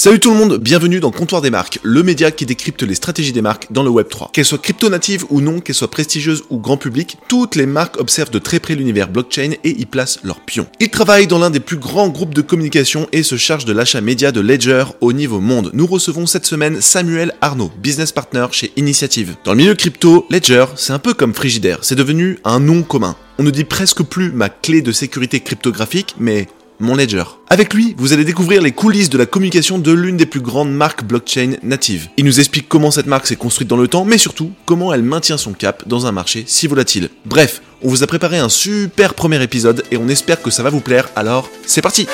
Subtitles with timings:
[0.00, 3.32] Salut tout le monde, bienvenue dans Comptoir des marques, le média qui décrypte les stratégies
[3.32, 4.30] des marques dans le Web 3.
[4.32, 8.30] Qu'elles soient crypto-natives ou non, qu'elles soient prestigieuses ou grand public, toutes les marques observent
[8.30, 10.68] de très près l'univers blockchain et y placent leurs pions.
[10.78, 14.00] Ils travaillent dans l'un des plus grands groupes de communication et se chargent de l'achat
[14.00, 15.72] média de Ledger au niveau monde.
[15.74, 19.34] Nous recevons cette semaine Samuel Arnaud, business partner chez Initiative.
[19.42, 23.16] Dans le milieu crypto, Ledger, c'est un peu comme Frigidaire, c'est devenu un nom commun.
[23.40, 26.46] On ne dit presque plus ma clé de sécurité cryptographique, mais
[26.80, 27.24] mon Ledger.
[27.48, 30.72] Avec lui, vous allez découvrir les coulisses de la communication de l'une des plus grandes
[30.72, 32.08] marques blockchain natives.
[32.16, 35.02] Il nous explique comment cette marque s'est construite dans le temps, mais surtout comment elle
[35.02, 37.10] maintient son cap dans un marché si volatile.
[37.24, 40.70] Bref, on vous a préparé un super premier épisode et on espère que ça va
[40.70, 42.06] vous plaire, alors c'est parti.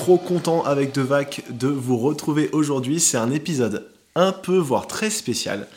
[0.00, 3.00] Trop content avec Devac de vous retrouver aujourd'hui.
[3.00, 5.68] C'est un épisode un peu, voire très spécial,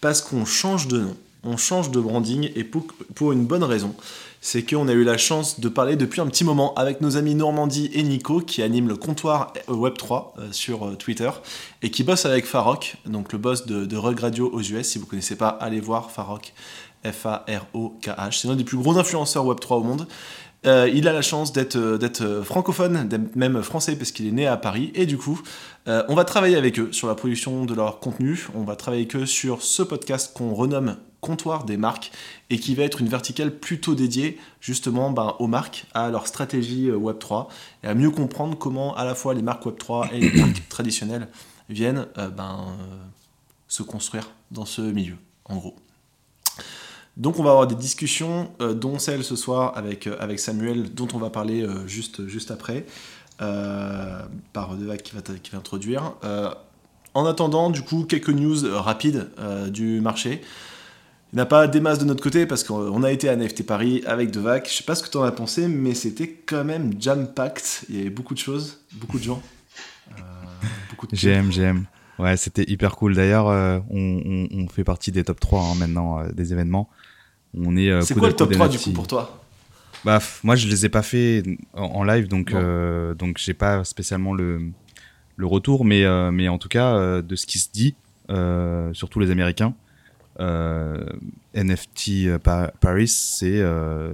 [0.00, 3.94] parce qu'on change de nom, on change de branding, et pour, une bonne raison.
[4.40, 7.34] C'est qu'on a eu la chance de parler depuis un petit moment avec nos amis
[7.34, 11.30] Normandie et Nico qui animent le comptoir Web3 euh, sur euh, Twitter
[11.82, 14.88] et qui bossent avec Farok, donc le boss de, de Rug Radio aux US.
[14.88, 16.54] Si vous connaissez pas, allez voir Farok,
[17.04, 18.40] F-A-R-O-K-H.
[18.40, 20.06] C'est l'un des plus gros influenceurs Web3 au monde.
[20.66, 24.46] Euh, il a la chance d'être euh, euh, francophone, même français parce qu'il est né
[24.46, 24.90] à Paris.
[24.94, 25.40] Et du coup,
[25.86, 28.48] on va travailler avec eux sur la production de leur contenu.
[28.54, 32.12] On va travailler avec eux sur ce podcast qu'on renomme Comptoir des marques
[32.50, 36.88] et qui va être une verticale plutôt dédiée justement ben, aux marques, à leur stratégie
[36.88, 37.46] euh, Web3
[37.82, 41.28] et à mieux comprendre comment à la fois les marques Web3 et les marques traditionnelles
[41.68, 42.06] viennent
[42.36, 42.66] ben,
[43.66, 45.74] se construire dans ce milieu, en gros.
[47.16, 50.92] Donc on va avoir des discussions, euh, dont celle ce soir avec, euh, avec Samuel,
[50.92, 52.84] dont on va parler euh, juste, juste après,
[53.38, 56.14] par Devac qui va, qui va introduire.
[57.12, 59.28] En attendant, du coup, quelques news rapides
[59.68, 60.40] du marché.
[61.32, 63.66] Il n'y a pas des masses de notre côté parce qu'on a été à NFT
[63.66, 64.66] Paris avec Devac.
[64.70, 67.88] Je sais pas ce que tu en as pensé, mais c'était quand même jam-packed.
[67.90, 69.42] Il y avait beaucoup de choses, beaucoup de gens.
[70.88, 71.84] beaucoup de GM, GM.
[72.18, 73.14] Ouais, c'était hyper cool.
[73.14, 73.48] D'ailleurs,
[73.90, 76.88] on, fait partie des top 3 hein, maintenant des événements.
[77.56, 77.90] On est.
[77.90, 79.42] euh, C'est quoi le top coude 3 du coup pour toi?
[80.04, 83.82] Bah, moi, je les ai pas fait en, en live, donc euh, donc j'ai pas
[83.84, 84.70] spécialement le
[85.36, 87.94] le retour, mais euh, mais en tout cas euh, de ce qui se dit,
[88.94, 89.74] surtout les Américains,
[91.54, 93.64] NFT Pa- Paris, c'est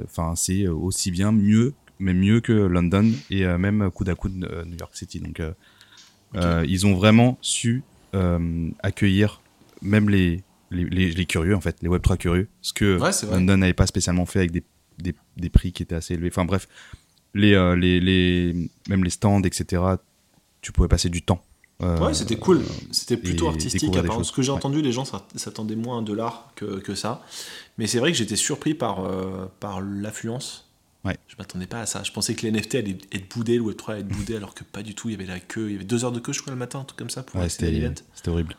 [0.04, 4.34] enfin c'est aussi bien mieux, mais mieux que London et même coude à coude
[4.66, 5.20] New York City.
[5.20, 5.42] Donc
[6.66, 7.82] ils ont vraiment su
[8.82, 9.40] accueillir
[9.82, 13.10] même les les, les, les curieux en fait, les Web3 curieux, ce que Ouais.
[13.30, 14.64] London n'avait pas spécialement fait avec des,
[14.98, 16.28] des, des prix qui étaient assez élevés.
[16.32, 16.68] Enfin bref,
[17.34, 19.82] les, euh, les, les, même les stands, etc.,
[20.60, 21.42] tu pouvais passer du temps.
[21.82, 22.60] Euh, Ouais, c'était cool.
[22.92, 23.96] C'était plutôt artistique.
[23.96, 24.56] Apparemment, ce que j'ai Ouais.
[24.56, 27.24] entendu, les gens s'att- s'attendaient moins à un dollar que, que ça.
[27.78, 30.68] Mais c'est vrai que j'étais surpris par, euh, par l'affluence.
[31.04, 31.16] Ouais.
[31.26, 32.04] Je m'attendais pas à ça.
[32.04, 34.62] Je pensais que les NFT allaient être boudés, le Web3 allait être boudé, alors que
[34.62, 35.08] pas du tout.
[35.08, 35.66] Il y avait la queue.
[35.70, 37.24] Il y avait deux heures de queu, je crois, le matin, un truc comme ça,
[37.24, 37.66] pour Ouais, c'était
[38.28, 38.56] horrible.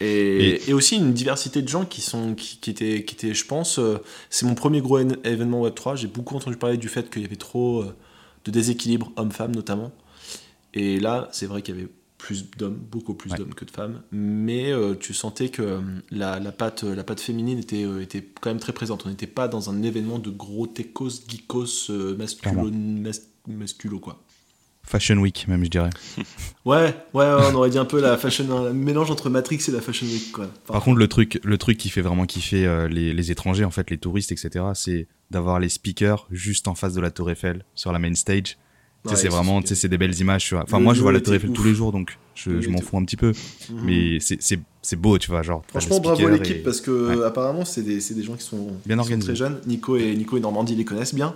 [0.00, 0.06] Et,
[0.48, 3.46] Et- et aussi une diversité de gens qui sont qui, qui étaient qui étaient je
[3.46, 6.88] pense euh, c'est mon premier gros en- événement Web 3 j'ai beaucoup entendu parler du
[6.88, 7.94] fait qu'il y avait trop euh,
[8.44, 9.92] de déséquilibre homme-femme notamment.
[10.74, 11.88] Et là c'est vrai qu'il y avait
[12.18, 13.38] plus d'hommes beaucoup plus Ouais.
[13.38, 14.00] d'hommes que de femmes.
[14.10, 15.80] Mais euh, tu sentais que
[16.10, 19.04] la, la patte la patte féminine était était quand même très présente.
[19.06, 21.90] On n'était pas dans un événement de gros techos geekos
[23.46, 24.23] masculo quoi
[24.86, 25.90] Fashion Week, même, je dirais.
[26.64, 29.70] ouais, ouais ouais on aurait dit un peu la fashion un mélange entre Matrix et
[29.70, 32.86] la fashion week quoi Par contre, le truc, le truc qui fait vraiment kiffer euh,
[32.88, 36.94] les, les étrangers, en fait, les touristes, etc., c'est d'avoir les speakers juste en face
[36.94, 38.56] de la Tour Eiffel, sur la main stage.
[39.06, 40.46] Ouais, c'est vraiment, sont- tu sais, c'est des belles images.
[40.46, 40.62] tu vois.
[40.64, 42.96] Enfin, Le moi, je vois la Tour Eiffel tous les jours, donc je, m'en fous
[42.96, 43.32] un petit peu.
[43.70, 43.80] Mhm.
[43.84, 45.62] Mais c'est- beau, tu vois, genre.
[45.68, 47.24] Franchement, bravo speaker l'équipe et- parce que Ouais.
[47.24, 49.58] apparemment c'est des, des gens qui sont, Bien qui sont très jeunes.
[49.66, 51.34] Nico et Nico et Normandie les connaissent bien.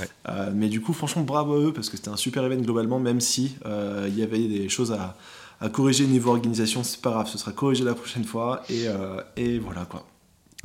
[0.00, 0.08] Ouais.
[0.28, 3.00] Euh, mais du coup, franchement, bravo à eux parce que c'était un super événement globalement,
[3.00, 5.16] même si euh, il y avait des choses à,
[5.60, 6.82] à corriger niveau organisation.
[6.82, 10.06] C'est pas grave, ce sera corrigé la prochaine fois et, euh, et voilà quoi.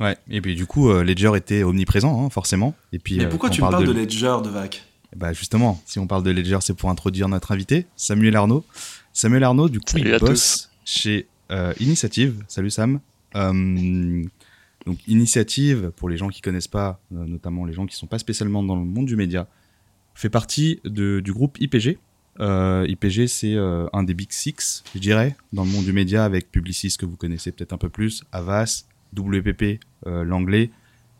[0.00, 2.74] Ouais, et puis du coup, Ledger était omniprésent, hein, forcément.
[2.92, 4.84] Et puis, mais pourquoi tu me parles de, de Ledger de Vac?
[5.14, 8.64] Bah justement, si on parle de Ledger, c'est pour introduire notre invité, Samuel Arnaud.
[9.12, 12.42] Samuel Arnaud, du coup, Salut il bosse chez euh, Initiative.
[12.48, 12.98] Salut Sam.
[13.36, 14.24] Euh,
[14.86, 18.18] donc Initiative, pour les gens qui connaissent pas, euh, notamment les gens qui sont pas
[18.18, 19.46] spécialement dans le monde du média,
[20.14, 21.98] fait partie de- du groupe IPG.
[22.40, 26.24] Euh, IPG, c'est euh, un des Big Six, je dirais, dans le monde du média,
[26.24, 28.84] avec Publicis, que vous connaissez peut-être un peu plus, Avas,
[29.16, 30.70] WPP, euh, l'anglais,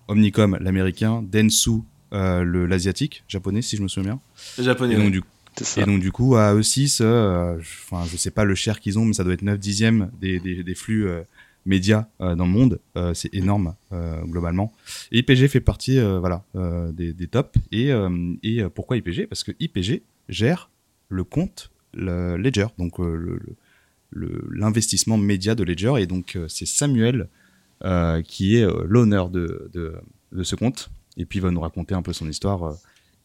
[0.08, 1.70] Omnicom, l'américain, Dentsu,
[2.12, 4.20] euh, le- l'asiatique, japonais, si je me souviens
[4.56, 4.64] bien.
[4.64, 4.94] Japonais.
[4.94, 5.10] Et donc, ouais.
[5.12, 5.22] du,
[5.56, 5.80] C'est ça.
[5.82, 8.98] Et donc du coup, à E6, euh, je- enfin, je sais pas le share qu'ils
[8.98, 11.22] ont, mais ça doit être 9 dixièmes des, des, des flux euh,
[11.66, 12.80] médias euh, dans le monde.
[12.96, 14.72] Euh, c'est énorme euh, globalement.
[15.12, 16.44] Et IPG fait partie, voilà,
[16.92, 17.58] des, des tops.
[17.72, 17.90] Et,
[18.42, 20.70] et pourquoi IPG Parce que IPG gère
[21.08, 22.98] le compte le Ledger, donc
[24.12, 25.94] l'investissement média de Ledger.
[25.98, 27.28] Et donc c'est Samuel
[28.24, 29.94] qui est l'honneur de, de,
[30.32, 30.90] de ce compte.
[31.16, 32.76] Et puis il va nous raconter un peu son histoire.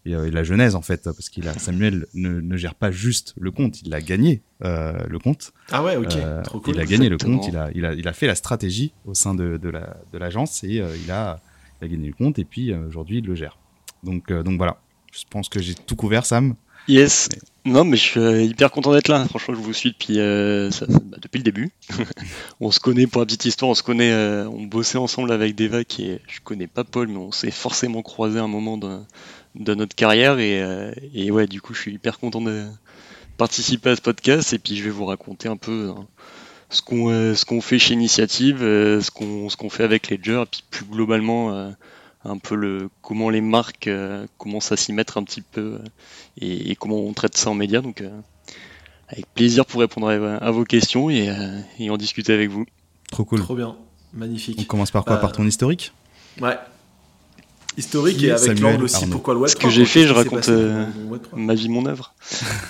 [0.05, 2.91] Et, euh, et la genèse en fait parce qu'il a Samuel ne, ne gère pas
[2.91, 6.75] juste le compte il a gagné euh, le compte Ah ouais, ok, Euh, trop cool.
[6.75, 9.13] il a gagné le compte il a, il a il a fait la stratégie au
[9.13, 11.41] sein de, de la de l'agence et euh, il a
[11.81, 13.57] il a gagné le compte et puis euh, aujourd'hui il le gère
[14.03, 14.79] donc euh, donc voilà
[15.11, 16.55] je pense que j'ai tout couvert Sam
[16.87, 17.29] Yes.
[17.65, 19.23] Non, mais je suis hyper content d'être là.
[19.25, 21.69] Franchement, je vous suis depuis, euh, ça- bah, depuis le début.
[22.59, 25.55] on se connaît, pour la petite histoire, on se connaît, euh, on bossait ensemble avec
[25.55, 28.77] Devac et je connais pas Paul, mais on s'est forcément croisé à un moment
[29.55, 32.65] de notre carrière et, euh, et ouais, du coup, je suis hyper content de
[33.37, 36.05] participer à ce podcast et puis je vais vous raconter un peu hein,
[36.69, 40.09] ce qu'on euh, ce qu'on fait chez Initiative, euh, ce qu'on ce qu'on fait avec
[40.09, 41.69] Ledger et puis plus globalement euh,
[42.25, 45.79] un peu le comment les marques euh, commencent à s'y mettre un petit peu euh,
[46.39, 47.81] et, et comment on traite ça en média.
[47.81, 48.09] Donc, euh,
[49.07, 52.65] avec plaisir pour répondre à, à vos questions et, euh, et en discuter avec vous.
[53.11, 53.75] trop cool Trop bien,
[54.13, 54.67] on magnifique.
[54.67, 55.17] commence par quoi?
[55.17, 55.93] Par ton historique?
[56.41, 56.57] Ouais.
[57.79, 60.49] Historique et avec l'angle aussi pourquoi le Web Ce 3, que j'ai fait, je raconte,
[60.49, 61.39] euh, dans le Web 3.
[61.39, 62.13] Ma vie, mon œuvre.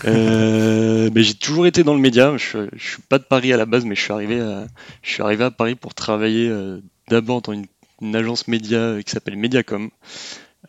[0.05, 2.37] Euh, mais j'ai toujours été dans le média.
[2.37, 4.67] Je, je suis pas de Paris à la base, mais je suis arrivé à,
[5.01, 7.65] je suis arrivé à Paris pour travailler euh, d'abord dans une,
[8.01, 9.89] une agence média qui s'appelle Mediacom.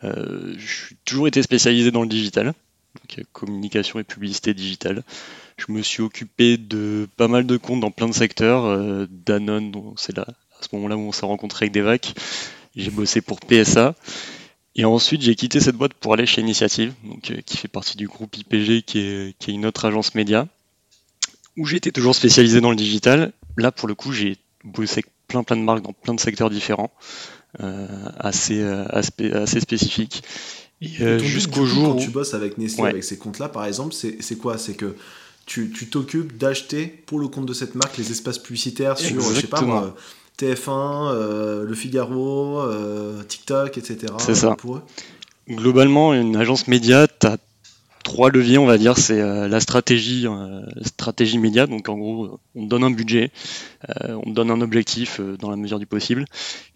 [0.01, 5.03] Je suis toujours été spécialisé dans le digital, donc communication et publicité digitale.
[5.57, 9.07] Je me suis occupé de pas mal de comptes dans plein de secteurs.
[9.07, 12.15] Danone, c'est là à ce moment-là où on s'est rencontré avec Devac.
[12.75, 13.95] J'ai bossé pour PSA.
[14.75, 17.97] Et ensuite, j'ai quitté cette boîte pour aller chez Initiative, donc, euh, qui fait partie
[17.97, 20.47] du groupe IPG, qui est, qui est une autre agence média,
[21.57, 23.33] où j'étais toujours spécialisé dans le digital.
[23.57, 26.49] Là, pour le coup, j'ai bossé avec plein plein de marques dans plein de secteurs
[26.49, 26.91] différents,
[27.61, 27.87] euh,
[28.17, 30.23] assez, euh, assez, assez spécifiques.
[30.81, 32.03] Et, euh, jusqu'au jour Quand où...
[32.03, 32.89] tu bosses avec Nestlé, Ouais.
[32.89, 34.57] avec ces comptes-là, par exemple, c'est quoi?
[34.57, 34.95] C'est que
[35.45, 39.19] tu tu t'occupes d'acheter pour le compte de cette marque les espaces publicitaires sur, je
[39.19, 39.65] sais pas Exactement.
[39.81, 39.95] moi,
[40.41, 44.13] TF1, euh, Le Figaro, euh, TikTok, etc.
[44.17, 44.55] C'est ça.
[44.55, 44.81] Pour eux.
[45.49, 47.37] Globalement, une agence média, tu as
[48.03, 48.97] trois leviers, on va dire.
[48.97, 51.67] C'est euh, la stratégie, euh, stratégie média.
[51.67, 53.31] Donc, en gros, on te donne un budget,
[53.89, 56.25] euh, on te donne un objectif dans la mesure du possible.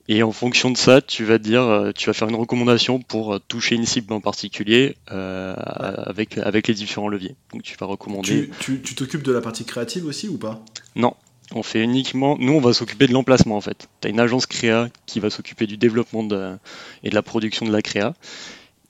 [0.07, 3.39] Et en fonction de ça, tu vas te dire, tu vas faire une recommandation pour
[3.41, 7.35] toucher une cible en particulier avec, avec les différents leviers.
[7.51, 8.51] Donc, tu vas recommander.
[8.59, 10.63] Tu t'occupes de la partie créative aussi ou pas?
[10.95, 11.15] Non,
[11.53, 12.37] on fait uniquement.
[12.39, 13.87] Nous, on va s'occuper de l'emplacement en fait.
[14.01, 16.55] Tu as une agence créa qui va s'occuper du développement de-
[17.03, 18.13] et de la production de la créa.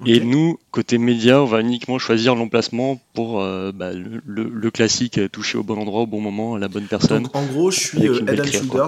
[0.06, 4.72] Et nous, côté média, on va uniquement choisir l'emplacement pour euh, bah, le, le- le
[4.72, 7.24] classique, euh, toucher au bon endroit, au bon moment, à la bonne personne.
[7.24, 8.81] Donc en gros, je suis euh, Head and quoi.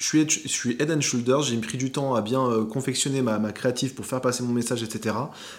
[0.00, 2.64] Je suis, head- je suis Head and Shoulders, j'ai pris du temps à bien euh,
[2.64, 5.14] confectionner ma, ma créative pour faire passer mon message, etc.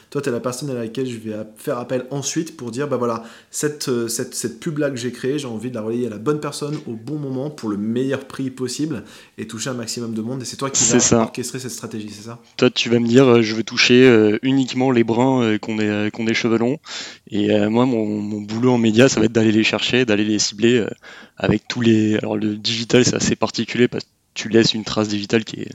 [0.09, 2.97] Toi, tu es la personne à laquelle je vais faire appel ensuite pour dire, bah
[2.97, 6.09] voilà, cette, euh, cette, cette pub-là que j'ai créée, j'ai envie de la relayer à
[6.09, 9.03] la bonne personne au bon moment pour le meilleur prix possible
[9.37, 10.41] et toucher un maximum de monde.
[10.41, 12.39] Et c'est toi qui vas orchestrer cette stratégie, c'est ça?
[12.57, 13.91] Toi, tu vas me dire, euh, je veux toucher
[14.41, 16.79] uniquement les bruns qu'on ait, qu'on ait cheveux longs.
[17.29, 20.39] Et moi, mon, mon boulot en média, ça va être d'aller les chercher, d'aller les
[20.39, 20.83] cibler
[21.37, 22.17] avec tous les.
[22.17, 25.71] Alors, le digital, c'est assez particulier parce que tu laisses une trace digitale qui est,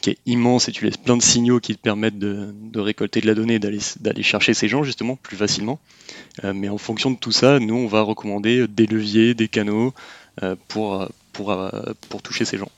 [0.00, 3.20] qui est immense et tu laisses plein de signaux qui te permettent de, de récolter
[3.20, 5.78] de la donnée et d'aller, chercher ces gens, justement, plus facilement.
[6.44, 9.92] Euh, mais en fonction de tout ça, nous, on va recommander des leviers, des canaux
[10.42, 11.56] euh, pour, euh, pour,
[12.08, 12.70] pour toucher ces gens.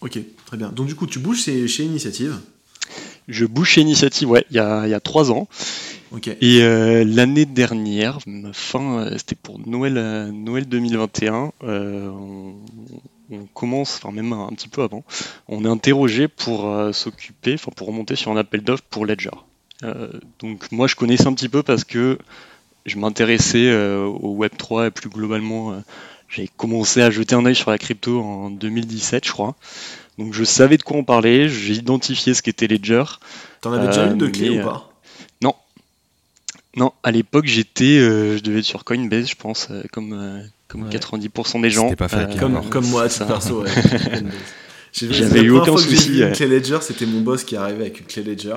[0.00, 0.70] Ok, très bien.
[0.70, 2.38] Donc du coup, tu bouges chez, Initiative.
[3.26, 5.48] Je bouge chez Initiative, ouais, il y a, il y a trois ans.
[6.40, 8.18] Et euh, l'année dernière,
[8.54, 12.54] fin, c'était pour Noël, Noël 2021, euh, on,
[13.30, 15.04] on commence, enfin même un, un petit peu avant,
[15.48, 19.30] on est interrogé pour euh, s'occuper, enfin pour remonter sur un appel d'offres pour Ledger.
[19.84, 22.18] Euh, donc moi je connaissais un petit peu parce que
[22.86, 25.82] je m'intéressais euh, au Web 3 et plus globalement,
[26.28, 29.54] j'ai commencé à jeter un œil sur la crypto en 2017, je crois.
[30.18, 33.04] Donc je savais de quoi on parlait, j'ai identifié ce qu'était Ledger.
[33.60, 34.88] T'en avais déjà une de clé mais, ou pas?
[36.78, 40.40] Non, à l'époque j'étais, euh, je devais être sur Coinbase, je pense, euh, comme, euh,
[40.68, 40.90] comme Ouais.
[40.90, 41.92] 90% des gens.
[41.94, 43.24] Pas fait avec Comme, Alors, comme moi, ça.
[43.24, 43.70] perso, ouais.
[44.92, 46.32] J'avais eu aucun souci, une ouais.
[46.32, 48.56] clé Ledger, c'était mon boss qui est arrivé avec une clé Ledger.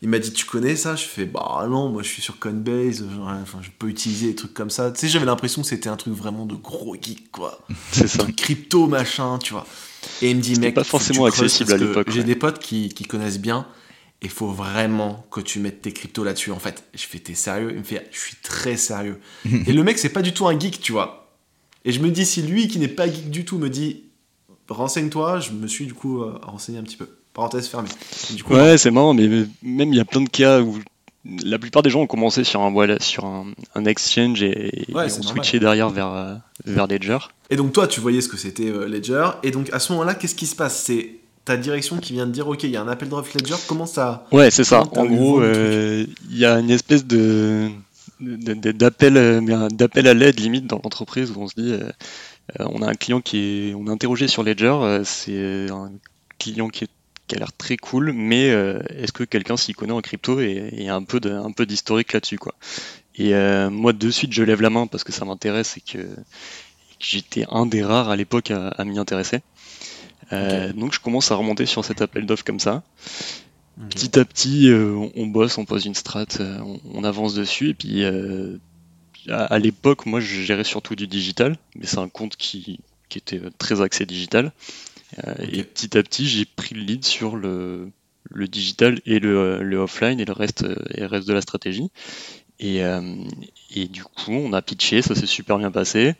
[0.00, 0.96] Il m'a dit Tu connais ça?
[0.96, 4.34] Je fais Bah non, moi je suis sur Coinbase, genre, enfin, je peux utiliser des
[4.34, 4.90] trucs comme ça.
[4.90, 7.58] Tu sais, j'avais l'impression que c'était un truc vraiment de gros geek, quoi.
[7.92, 8.26] C'est Un ça.
[8.36, 9.66] crypto, machin, tu vois.
[10.22, 12.24] Et il me dit Mec, pas forcément accessible parce à que l'époque, J'ai ouais.
[12.24, 13.66] des potes qui, qui connaissent bien.
[14.22, 16.52] il faut vraiment que tu mettes tes cryptos là-dessus.
[16.52, 17.70] En fait, je fais, t'es sérieux?
[17.72, 19.18] Il me fait, je suis très sérieux.
[19.66, 21.27] et le mec, c'est pas du tout un geek, tu vois.
[21.84, 24.02] Et je me dis, si lui, qui n'est pas geek du tout, me dit,
[24.68, 27.08] renseigne-toi, je me suis du coup euh, renseigné un petit peu.
[27.34, 27.88] Parenthèse fermée.
[28.34, 29.28] Du coup, Ouais, c'est marrant, mais
[29.62, 30.78] même il y a plein de cas où
[31.44, 34.94] la plupart des gens ont commencé sur un, voilà, sur un, un exchange et, et
[34.94, 37.18] Ouais, ont switché derrière vers, euh, vers Ledger.
[37.50, 39.26] Et donc toi, tu voyais ce que c'était euh, Ledger.
[39.42, 40.82] Et donc à ce moment-là, qu'est-ce qui se passe?
[40.84, 41.10] C'est
[41.44, 43.54] ta direction qui vient de dire, ok, il y a un appel d'offres Ledger.
[43.68, 44.82] Comment ça Ouais, c'est ça.
[44.96, 47.68] En gros, euh, il y a une espèce de-
[48.20, 51.90] d'appel euh, d'appel à l'aide limite dans l'entreprise où on se dit euh,
[52.60, 53.38] euh, on a un client qui
[53.70, 55.92] est on a interrogé sur Ledger c'est un
[56.38, 56.90] client qui, est-
[57.28, 60.70] qui a l'air très cool mais euh, est-ce que quelqu'un s'y connaît en crypto et
[60.74, 62.54] y a un peu de un peu d'historique là-dessus quoi.
[63.16, 65.98] Et euh, moi de suite je lève la main parce que ça m'intéresse et que,
[65.98, 69.40] et que j'étais un des rares à l'époque à, à m'y intéresser.
[70.32, 72.82] Euh, donc je commence à remonter sur cet appel d'offres comme ça
[73.80, 73.90] Ok.
[73.90, 77.34] Petit à petit, euh, on, on bosse, on pose une strat, euh, on, on avance
[77.34, 77.70] dessus.
[77.70, 78.56] Et puis, euh,
[79.28, 83.18] à, à l'époque, moi, je gérais surtout du digital, mais c'est un compte qui, qui
[83.18, 84.52] était très axé digital.
[85.50, 87.88] Et petit à petit, j'ai pris le lead sur le,
[88.30, 91.90] le digital et le, le offline et le reste, et le reste de la stratégie.
[92.60, 93.14] Et, euh,
[93.74, 96.14] et du coup, on a pitché, ça s'est super bien passé.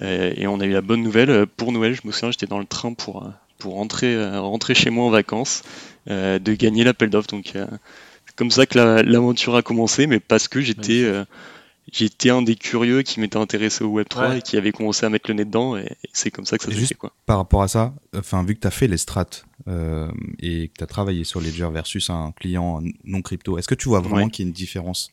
[0.00, 1.46] Euh, et on a eu la bonne nouvelle.
[1.46, 5.06] Pour Noël, je me souviens, j'étais dans le train pour, pour rentrer, rentrer chez moi
[5.06, 5.62] en vacances,
[6.06, 7.28] de gagner l'appel d'offres.
[7.28, 7.66] Donc, euh,
[8.26, 11.24] c'est comme ça que la- l'aventure a commencé, mais parce que j'étais euh,
[11.92, 14.38] j'étais un des curieux qui m'était intéressé au Web3 Ouais.
[14.38, 15.76] et qui avait commencé à mettre le nez dedans.
[15.76, 16.94] Et, et c'est comme ça que ça s'est juste- fait.
[16.96, 17.12] Quoi.
[17.26, 19.24] Par rapport à ça, enfin, vu que tu as fait les strats
[19.68, 20.08] euh,
[20.40, 23.88] et que tu as travaillé sur Ledger versus un client non crypto, est-ce que tu
[23.88, 24.30] vois vraiment Ouais.
[24.30, 25.12] qu'il y a une différence?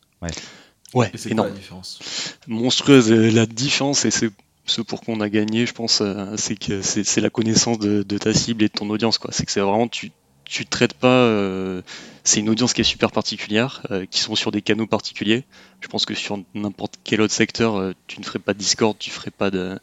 [0.95, 1.49] Ouais, Et c'est quoi énorme.
[1.49, 1.99] la différence?
[2.47, 3.11] Monstrueuse.
[3.11, 4.29] Euh, La différence, et c'est
[4.65, 8.03] ce pour qu'on a gagné, je pense, euh, c'est que c'est c'est la connaissance de,
[8.03, 9.17] de ta cible et de ton audience.
[9.17, 9.31] quoi.
[9.33, 10.11] C'est que c'est vraiment, tu
[10.45, 11.07] tu traites pas.
[11.07, 11.81] euh,
[12.25, 15.43] c'est une audience qui est super particulière, euh, qui sont sur des canaux particuliers.
[15.81, 18.95] Je pense que sur n'importe quel autre secteur, euh, tu ne ferais pas de Discord,
[18.97, 19.77] tu ferais pas de,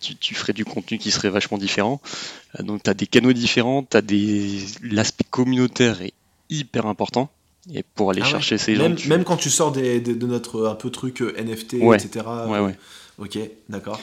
[0.00, 2.00] tu, tu ferais du contenu qui serait vachement différent.
[2.60, 6.12] Donc tu as des canaux différents, as des l'aspect communautaire est
[6.50, 7.28] hyper important.
[7.72, 8.30] Et pour aller Ah ouais.
[8.30, 10.90] chercher ces même, gens, tu- même quand tu sors des, des- de notre un peu
[10.90, 11.96] truc NFT, Ouais.
[11.96, 12.24] etc.
[12.46, 12.76] Ouais, ouais.
[13.18, 13.98] Ok, d'accord.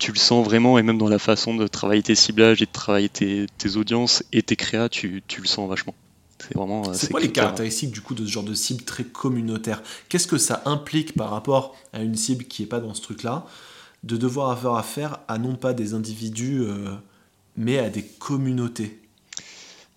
[0.00, 2.72] Tu le sens vraiment, et même dans la façon de travailler tes ciblages et de
[2.72, 5.94] travailler tes, tes audiences et tes créas, tu, tu le sens vachement.
[6.38, 6.88] C'est vraiment.
[6.88, 9.82] euh, C'est quoi les caractéristiques du coup de ce genre de cible très communautaire?
[10.08, 13.46] Qu'est-ce que ça implique par rapport à une cible qui est pas dans ce truc-là?
[14.02, 16.94] De devoir avoir affaire à non pas des individus euh,
[17.56, 18.98] mais à des communautés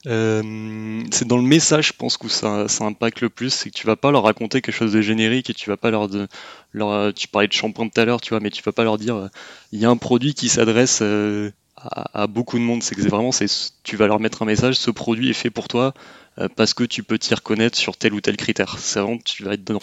[0.05, 3.51] Euh, c'est dans le message, je pense, que ça, ça impacte le plus.
[3.51, 5.91] C'est que tu vas pas leur raconter quelque chose de générique et tu vas pas
[5.91, 6.09] leur.
[6.09, 6.27] De,
[6.73, 8.97] leur tu parlais de shampoing tout à l'heure, tu vois, mais tu vas pas leur
[8.97, 9.27] dire euh,
[9.71, 12.83] il y a un produit qui s'adresse euh, à, à beaucoup de monde.
[12.83, 13.47] C'est que c'est vraiment, c'est,
[13.83, 15.93] tu vas leur mettre un message ce produit est fait pour toi
[16.55, 18.79] parce que tu peux t'y reconnaître sur tel ou tel critère.
[18.79, 19.79] C'est vraiment, tu vas être dans,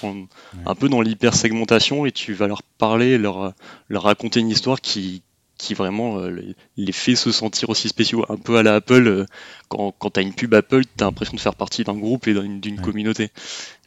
[0.66, 3.52] un peu dans l'hyper-segmentation et tu vas leur parler, leur,
[3.88, 5.22] leur raconter une histoire qui
[5.60, 9.26] qui vraiment euh, les- fait se sentir aussi spéciaux, un peu à la Apple, euh,
[9.68, 12.26] quand, quand tu as une pub Apple, tu as l'impression de faire partie d'un groupe
[12.28, 12.82] et d'une Ouais.
[12.82, 13.30] communauté.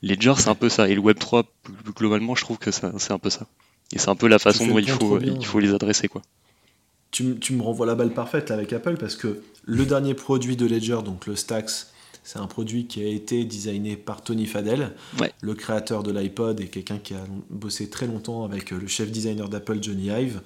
[0.01, 3.19] Ledger, c'est un peu ça, et le Web3, plus globalement, je trouve que c'est un
[3.19, 3.47] peu ça.
[3.93, 5.35] Et c'est un peu la façon dont il faut, bien.
[5.39, 6.07] il faut les adresser.
[6.07, 6.21] quoi.
[7.11, 10.55] tu, tu me renvoies la balle parfaite là, avec Apple parce que le dernier produit
[10.55, 11.91] de Ledger, donc le Stax,
[12.23, 15.31] c'est un produit qui a été designé par Tony Fadell, Ouais.
[15.41, 19.11] le créateur de l'iPod et quelqu'un qui a bossé très longtemps avec euh, le chef
[19.11, 20.41] designer d'Apple, Johnny Ive.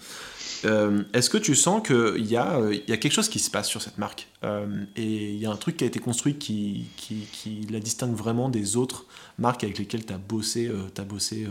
[0.65, 3.39] Euh, Est-ce que tu sens qu'il y, a, euh, il y a quelque chose qui
[3.39, 5.99] se passe sur cette marque Euh, et il y a un truc qui a été
[5.99, 9.05] construit qui, qui, qui la distingue vraiment des autres
[9.37, 10.71] marques avec lesquelles tu as bossé,
[11.07, 11.47] bossé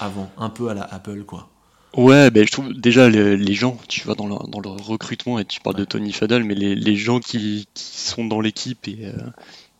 [0.00, 1.48] avant, un peu à la Apple quoi?
[1.96, 5.44] Ouais, ben, je trouve déjà le- les gens, tu vas dans le, dans recrutement et
[5.44, 5.84] tu parles de.
[5.84, 9.12] Tony Fadell, mais les, les gens qui, qui sont dans l'équipe et,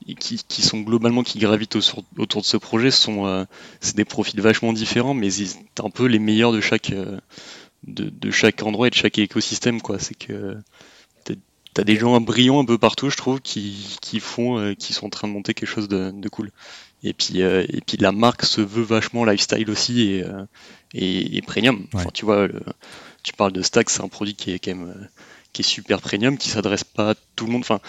[0.09, 3.45] et qui, qui sont globalement qui gravitent autour, autour de ce projet sont euh,
[3.81, 7.19] c'est des profils vachement différents, mais c'est un peu les meilleurs de chaque euh,
[7.87, 9.99] de, de chaque endroit et de chaque écosystème quoi.
[9.99, 10.57] C'est que
[11.75, 15.07] t'as- des gens brillants un peu partout, je trouve, qui, qui font euh, qui sont
[15.07, 16.51] en train de monter quelque chose de, de cool.
[17.03, 20.45] Et puis euh, et puis la marque se veut vachement lifestyle aussi et euh,
[20.95, 21.87] et, et premium.
[21.95, 22.61] Enfin, tu vois, le-
[23.23, 25.09] tu parles de Stack, c'est un produit qui est quand même
[25.53, 27.62] qui est super premium, qui s'adresse pas à tout le monde.
[27.62, 27.81] Enfin,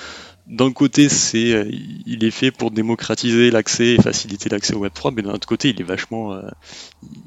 [0.48, 1.70] d'un côté, c'est euh,
[2.06, 5.70] il est fait pour démocratiser l'accès et faciliter l'accès au Web3, mais d'un autre côté,
[5.70, 6.50] il est vachement euh,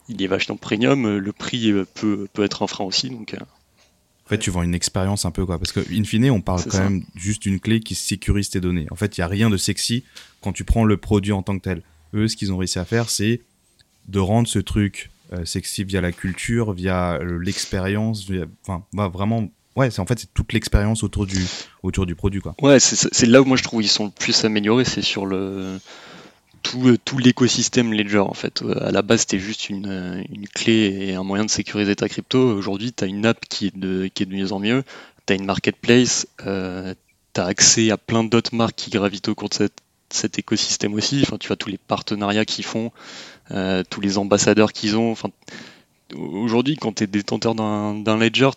[0.08, 1.16] il est vachement premium.
[1.16, 3.34] Le prix euh, peut peut être un frein aussi, donc.
[3.34, 5.58] En fait, tu vends une expérience un peu, quoi.
[5.58, 6.82] Parce que, in fine, on parle quand ça.
[6.82, 8.86] même juste d'une clé qui sécurise tes données.
[8.90, 10.04] En fait, il n'y a rien de sexy
[10.42, 11.82] quand tu prends le produit en tant que tel.
[12.12, 13.40] Eux, ce qu'ils ont réussi à faire, c'est
[14.08, 15.10] de rendre ce truc
[15.44, 18.28] sexy via la culture, via l'expérience,
[18.62, 21.44] enfin, bah, vraiment ouais, c'est en fait c'est toute l'expérience autour du
[21.82, 22.54] autour du produit quoi.
[22.62, 25.78] Ouais, c'est là où moi je trouve ils sont le plus améliorés, c'est sur le
[26.62, 28.62] tout, tout l'écosystème Ledger en fait.
[28.62, 32.08] Euh, À la base, c'était juste une, une clé et un moyen de sécuriser ta
[32.08, 32.40] crypto.
[32.56, 34.82] Aujourd'hui, tu as une app qui est de, qui est de mieux en mieux.
[35.26, 36.92] Tu as une marketplace, euh,
[37.34, 39.78] tu as accès à plein d'autres marques qui gravitent autour de cette-
[40.10, 41.20] cet écosystème aussi.
[41.22, 42.90] Enfin, tu vois tous les partenariats qu'ils font,
[43.52, 45.12] euh, tous les ambassadeurs qu'ils ont.
[45.12, 45.28] Enfin,
[46.16, 48.50] aujourd'hui, quand tu es détenteur d'un Ledger,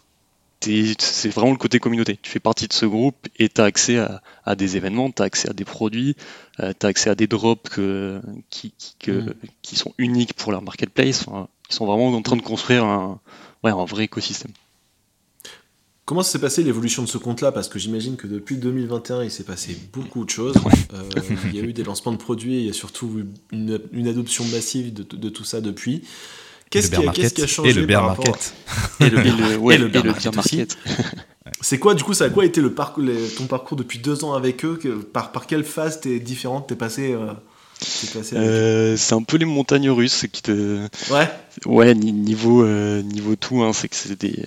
[0.62, 2.18] c'est vraiment le côté communauté.
[2.22, 5.22] Tu fais partie de ce groupe et tu as accès à, à des événements, tu
[5.22, 6.16] as accès à des produits,
[6.58, 9.34] tu as accès à des drops que- qui, qui- que- Mm.
[9.62, 11.25] qui sont uniques pour leur marketplace.
[11.28, 13.20] Enfin, ils sont vraiment en train de construire un,
[13.63, 14.51] ouais, un vrai écosystème.
[16.06, 17.51] Comment s'est passé l'évolution de ce compte-là?
[17.51, 20.56] Parce que j'imagine que depuis 2021, il s'est passé beaucoup de choses.
[20.96, 21.04] Euh,
[21.46, 24.44] il y a eu des lancements de produits, il y a surtout une, une adoption
[24.46, 26.01] massive de, de tout ça depuis.
[26.70, 27.56] Qu'est-ce le qui, a- qu'est-ce qui a market.
[27.56, 28.54] changé Et le bear market.
[29.00, 30.58] Et le Et le, ouais, et le et bear le market bear aussi.
[30.58, 30.78] market.
[31.62, 34.24] C'est quoi, du coup, ça a quoi été le parcours, les- ton parcours depuis deux
[34.24, 37.34] ans avec eux que- par, par quelle phase t'es différente t'es passé, euh,
[37.80, 41.30] t'es passé avec eux Euh, c'est un peu les montagnes russes qui te, Ouais,
[41.66, 44.44] Ouais, ni- niveau, euh, niveau tout, hein, c'est que c'est des.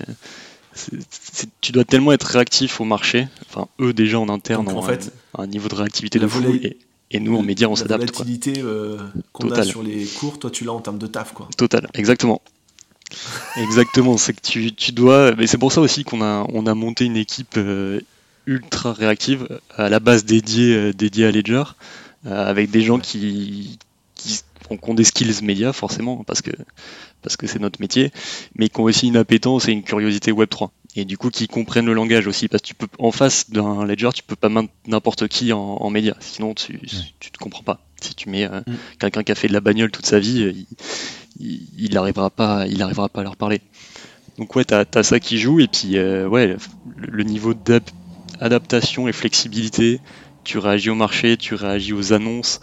[0.75, 3.27] c'est- c'est- tu dois tellement être réactif au marché.
[3.51, 6.27] Enfin, eux déjà en interne Donc, en ont fait, un, un niveau de réactivité de
[6.29, 6.43] fou.
[6.63, 6.79] Et,
[7.13, 8.03] et nous en médias, on la s'adapte.
[8.03, 8.97] volatilité euh,
[9.33, 9.65] qu'on a Total.
[9.67, 11.49] sur les cours, toi tu l'as en termes de taf, quoi.
[11.57, 12.43] Total, exactement.
[13.57, 15.35] Exactement, c'est que tu, tu dois.
[15.37, 18.01] Mais c'est pour ça aussi qu'on a, on a monté une équipe euh,
[18.47, 21.65] ultra réactive, à la base dédiée, euh, dédiée à Ledger,
[22.25, 23.79] avec des gens qui,
[24.15, 24.41] qui,
[24.71, 26.53] ont- qui ont des skills médias, forcément, parce que
[27.21, 28.11] parce que c'est notre métier,
[28.57, 30.71] mais qui ont aussi une appétence et une curiosité Web3.
[30.95, 33.85] Et du coup, qui comprennent le langage aussi, parce que tu peux, en face d'un
[33.87, 36.79] Ledger, tu peux pas mettre n'importe qui en, en média, sinon tu,
[37.19, 37.81] tu te comprends pas.
[38.01, 38.75] Si tu mets euh, Mm.
[38.99, 40.53] quelqu'un qui a fait de la bagnole toute sa vie, euh,
[41.41, 43.63] il, il, arrivera pas, il arrivera pas à leur parler.
[44.39, 46.57] Donc ouais, t'as as ça qui joue et puis euh, ouais, le,
[47.07, 50.01] le niveau d'adaptation et flexibilité,
[50.45, 52.61] tu réagis au marché, tu réagis aux annonces.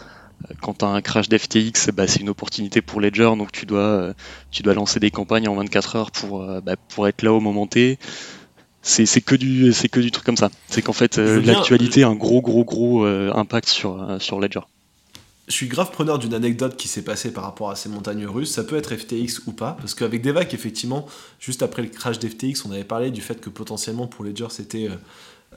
[0.62, 4.14] Quand t'as un crash d'FTX, bah, c'est une opportunité pour Ledger, donc tu dois, euh,
[4.52, 7.40] tu dois lancer des campagnes en 24 heures pour, euh, bah, pour être là au
[7.40, 8.00] moment T.
[8.82, 10.50] C'est que du, c'est que du truc comme ça.
[10.70, 14.62] C'est qu'en fait, euh, l'actualité a un gros, gros, gros impact sur, sur Ledger.
[15.48, 18.52] Je suis grave preneur d'une anecdote qui s'est passée par rapport à ces montagnes russes.
[18.52, 21.08] Ça peut être FTX ou pas, parce qu'avec Devac, effectivement,
[21.40, 24.90] juste après le crash d'FTX, on avait parlé du fait que potentiellement pour Ledger, c'était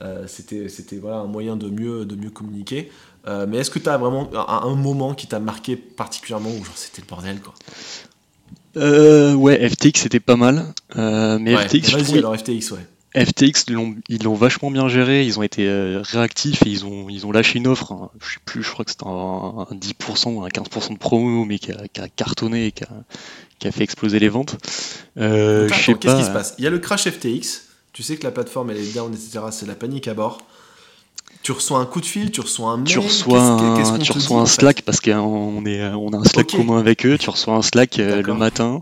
[0.01, 2.91] euh, c'était c'était voilà un moyen de mieux de mieux communiquer.
[3.25, 6.63] Euh, mais est-ce que tu as vraiment un, un moment qui t'a marqué particulièrement où
[6.65, 7.53] genre c'était le bordel quoi
[8.75, 12.71] Euh, ouais, FTX c'était pas mal, euh, mais Ouais, FTX, je Vas-y trouve, alors FTX
[12.71, 12.85] ouais.
[13.15, 13.65] FTX
[14.09, 17.31] ils l'ont vachement bien géré, ils ont été euh, réactifs et ils ont ils ont
[17.31, 20.43] lâché une offre, hein, je sais plus, je crois que c'était un, un 10% ou
[20.43, 22.89] un 15% de promo, mais qui a, qui a cartonné et qui a,
[23.59, 24.57] qui a fait exploser les ventes.
[25.15, 26.55] Qu'est-ce qui se passe?
[26.57, 27.67] Il y a le crash FTX.
[27.93, 29.39] Tu sais que la plateforme elle est down, etc.
[29.51, 30.39] C'est la panique à bord.
[31.41, 32.85] Tu reçois un coup de fil, tu reçois un mail.
[32.87, 36.17] Tu reçois qu'est-ce- qu'est-ce un, tu reçois dit, un Slack parce qu'on est, on a
[36.17, 37.17] un Slack commun avec eux.
[37.17, 38.81] Tu reçois un Slack euh, le matin,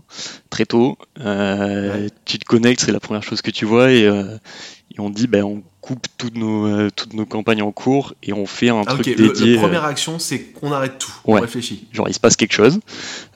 [0.50, 0.96] très tôt.
[1.20, 2.10] Euh, Ouais.
[2.24, 4.36] Tu te connectes, c'est la première chose que tu vois et, euh,
[4.94, 8.32] et on dit ben on coupe toutes nos euh, toutes nos campagnes en cours et
[8.32, 9.54] on fait un Ah, truc ok, le- dédié.
[9.54, 11.10] la euh, première action, c'est qu'on arrête tout.
[11.24, 11.40] On Ouais.
[11.40, 11.88] réfléchit.
[11.92, 12.78] genre il se passe quelque chose,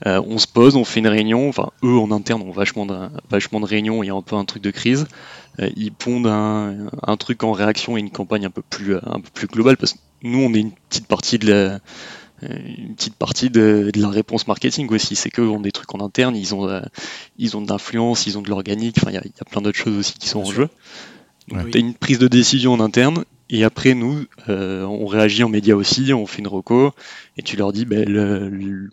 [0.05, 2.95] euh, on se pose, on fait une réunion, enfin eux en interne ont vachement de,
[3.29, 5.07] vachement de réunions, il y a un peu un truc de crise, Euh,
[5.75, 9.19] ils pondent un, un truc en réaction et une campagne un peu plus euh, un
[9.19, 11.79] peu plus globale parce que nous on est une petite partie de la
[12.43, 15.93] euh, une petite partie de, de la réponse marketing aussi, c'est qu'eux ont des trucs
[15.95, 16.81] en interne, ils ont euh,
[17.37, 19.45] ils ont de l'influence, ils ont de l'organique, enfin il y a, il y a
[19.45, 20.61] plein d'autres choses aussi qui sont Bien en sûr.
[20.63, 20.69] jeu.
[21.47, 21.79] Donc Oui.
[21.79, 26.13] une prise de décision en interne et après nous euh, on réagit en médias aussi,
[26.13, 26.91] on fait une reco
[27.37, 28.89] et tu leur dis ben, le, le-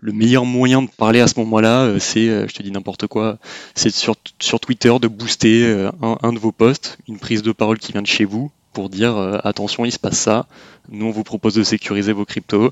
[0.00, 3.06] le meilleur moyen de parler à ce moment-là, euh, c'est, euh, je te dis n'importe
[3.06, 3.38] quoi,
[3.74, 7.52] c'est sur, sur Twitter de booster euh, un, un de vos posts, une prise de
[7.52, 10.46] parole qui vient de chez vous pour dire euh, attention, il se passe ça,
[10.90, 12.68] nous on vous propose de sécuriser vos cryptos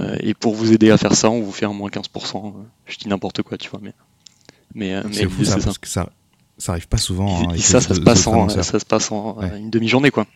[0.00, 2.02] euh, et pour vous aider à faire ça, on vous fait un moins 15%.
[2.48, 2.50] euh,
[2.86, 3.92] Je dis n'importe quoi, tu vois, mais
[4.74, 5.64] mais, mais C'est fou ça, c'est ça.
[5.66, 6.10] parce que ça,
[6.58, 7.48] ça arrive pas souvent.
[7.48, 9.58] hein, Et ça, ça se passe en, ça se passe en euh, Ouais.
[9.58, 10.26] une demi-journée quoi.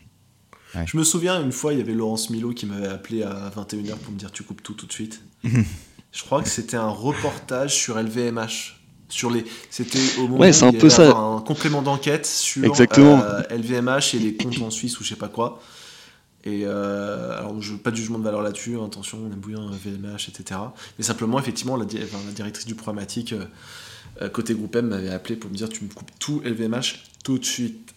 [0.87, 3.97] Je me souviens une fois, il y avait Laurence Milo qui m'avait appelé à 21h
[3.97, 5.21] pour me dire tu coupes tout tout de suite.
[6.13, 8.77] je crois que c'était un reportage sur LVMH.
[9.09, 11.11] Sur les, c'était au moment Ouais, c'est un il y peu ça.
[11.11, 13.21] un complément d'enquête sur Exactement.
[13.23, 15.61] euh, LVMH et les comptes en Suisse ou je sais pas quoi.
[16.45, 19.69] Et euh, alors, je pas de jugement de valeur là-dessus, hein, attention, on aime bien
[19.71, 20.61] LVMH, etc.
[20.99, 23.45] Mais simplement, effectivement, la, di- enfin, la directrice du programmatique euh,
[24.23, 27.39] euh, côté groupe M m'avait appelé pour me dire tu me coupes tout LVMH tout
[27.39, 27.93] de suite.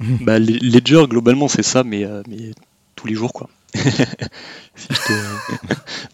[0.00, 2.52] Bah, les- Ledger globalement c'est ça, mais, euh, mais
[2.94, 3.48] tous les jours quoi.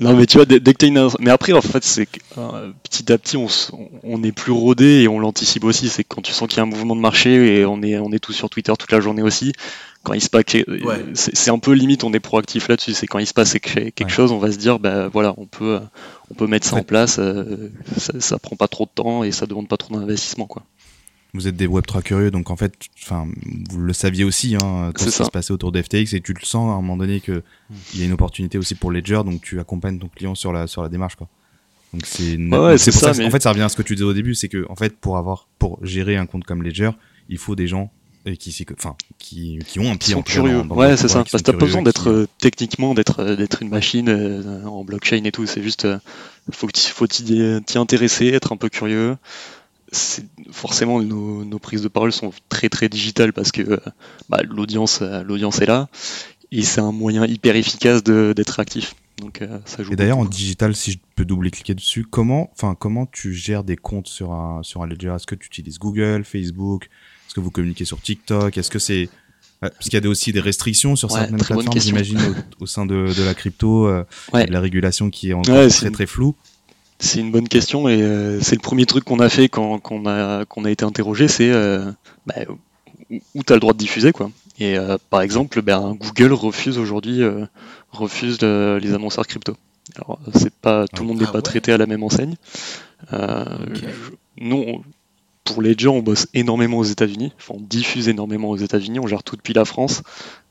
[0.00, 1.08] Non mais tu vois, dès, dès que t'as une...
[1.20, 3.46] Mais après, en fait, c'est que, euh, petit à petit, on,
[4.02, 5.88] on est plus rodé et on l'anticipe aussi.
[5.88, 8.10] C'est quand tu sens qu'il y a un mouvement de marché et on est, on
[8.12, 9.52] est tous sur Twitter toute la journée aussi.
[10.02, 11.04] Quand il se passe, Ouais.
[11.14, 12.92] c'est un peu limite, on est proactif là-dessus.
[12.92, 14.08] C'est quand il se passe quelque Ouais.
[14.10, 15.80] chose, on va se dire, bah voilà, on peut, euh,
[16.30, 16.80] on peut mettre ça Ouais.
[16.82, 17.16] en place.
[17.18, 20.62] euh, ça, ça prend pas trop de temps et ça demande pas trop d'investissement, quoi.
[21.34, 23.26] Vous êtes des Web3 curieux, donc en fait, enfin,
[23.70, 25.24] vous le saviez aussi, hein, tout ce qui ça.
[25.24, 27.42] se passait autour de FTX, et tu le sens à un moment donné que
[27.92, 30.66] il y a une opportunité aussi pour Ledger, donc tu accompagnes ton client sur la
[30.68, 31.28] sur la démarche, quoi.
[31.92, 33.94] Donc c'est une- Ouais, c'est ça, mais- En fait, ça revient à ce que tu
[33.96, 36.90] disais au début, c'est que en fait, pour avoir pour gérer un compte comme Ledger,
[37.28, 37.90] il faut des gens
[38.26, 40.58] et qui s'y- enfin qui qui ont un Qui pied sont en curieux.
[40.58, 41.24] dans- dans ouais, c'est Web3, ça.
[41.24, 44.08] qui Parce que t'as pas besoin qui- d'être euh, techniquement d'être euh, d'être une machine
[44.08, 45.46] euh, en blockchain et tout.
[45.46, 45.98] C'est juste, euh,
[46.52, 47.24] faut que t'y- faut t'y
[47.66, 49.16] t'y intéresser, être un peu curieux.
[50.50, 53.76] Forcément nos, nos prises de parole sont très très digitales parce que euh,
[54.28, 55.88] bah, l'audience euh, l'audience est là
[56.52, 58.94] et c'est un moyen hyper efficace d'être actif.
[59.20, 59.92] Donc euh, ça joue.
[59.92, 63.76] Et d'ailleurs en digital, si je peux double-cliquer dessus, comment, enfin comment tu gères des
[63.76, 65.12] comptes sur un sur un Ledger?
[65.14, 66.86] Est-ce que tu utilises Google, Facebook?
[67.26, 68.58] Est-ce que vous communiquez sur TikTok?
[68.58, 69.08] Est-ce que c'est
[69.60, 72.18] parce qu'il y a aussi des restrictions sur Ouais, certaines plateformes, j'imagine,
[72.60, 74.04] au, au sein de, de la crypto, euh,
[74.34, 74.44] Ouais.
[74.44, 76.34] de la régulation qui est encore Ouais, très très floue.
[77.00, 79.96] C'est une bonne question et euh, c'est le premier truc qu'on a fait quand, quand
[79.96, 81.90] on, a, qu'on a été interrogé, c'est euh,
[82.26, 82.34] bah,
[83.34, 84.30] où, tu as le droit de diffuser quoi.
[84.58, 87.20] Et euh, par exemple, ben, Google refuse aujourd'hui
[87.90, 89.56] refuse le- les annonceurs crypto.
[89.96, 92.36] Alors c'est pas tout le monde n'est Ah pas ouais traité à la même enseigne.
[94.38, 94.82] Nous, on-
[95.44, 97.32] pour Ledger, on bosse énormément aux États-Unis.
[97.38, 98.98] Enfin, on diffuse énormément aux États-Unis.
[98.98, 100.02] On gère tout depuis la France.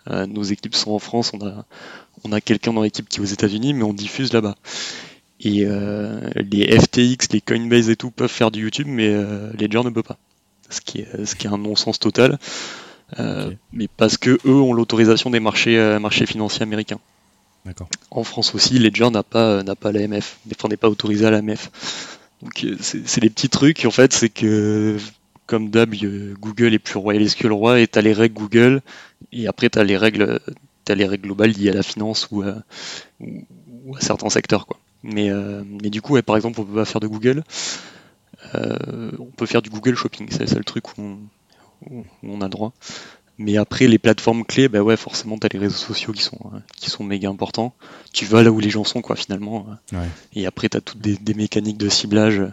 [0.08, 1.32] Nos équipes sont en France.
[1.34, 1.65] On a,
[2.25, 4.56] on a quelqu'un dans l'équipe qui est aux États-Unis, mais on diffuse là-bas.
[5.43, 9.84] Et euh, les FTX, les Coinbase et tout peuvent faire du YouTube, mais euh, Ledger
[9.84, 10.17] ne peut pas.
[10.69, 12.39] Ce qui est, ce qui est un non-sens total.
[13.19, 13.51] Euh.
[13.73, 16.99] Mais parce que eux ont l'autorisation des marchés, marchés financiers américains.
[17.65, 17.89] D'accord.
[18.10, 22.19] En France aussi, Ledger n'a pas, n'a pas l'AMF, enfin, n'est pas autorisé à l'AMF.
[22.41, 24.97] Donc c'est des petits trucs, en fait, c'est que
[25.45, 25.93] comme d'hab,
[26.39, 28.82] Google est plus royaliste que le roi, et t'as les règles Google,
[29.32, 30.39] et après t'as les règles,
[30.86, 32.56] t'as les règles globales liées à la finance ou à,
[33.19, 34.77] ou à certains secteurs, quoi.
[35.04, 37.44] Mais, euh, mais du coup, ouais, par exemple, on peut pas faire de Google,
[38.56, 41.18] Euh, on peut faire du Google Shopping, c'est le seul truc où on,
[41.89, 42.74] où on a le droit.
[43.39, 46.60] Mais après, les plateformes clés, bah ouais, forcément, t'as les réseaux sociaux qui sont, euh,
[46.76, 47.74] qui sont méga importants.
[48.12, 49.66] Tu vas là où les gens sont, quoi, finalement.
[49.92, 50.08] Ouais.
[50.34, 52.44] Et après, tu as toutes des, des mécaniques de ciblage,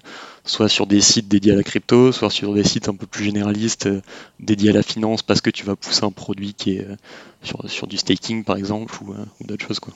[0.44, 3.24] soit sur des sites dédiés à la crypto, soit sur des sites un peu plus
[3.24, 4.00] généralistes euh,
[4.38, 6.86] dédiés à la finance, parce que tu vas pousser un produit qui est
[7.42, 9.80] sur, sur du staking, par exemple, ou, ou d'autres choses.
[9.80, 9.92] Quoi.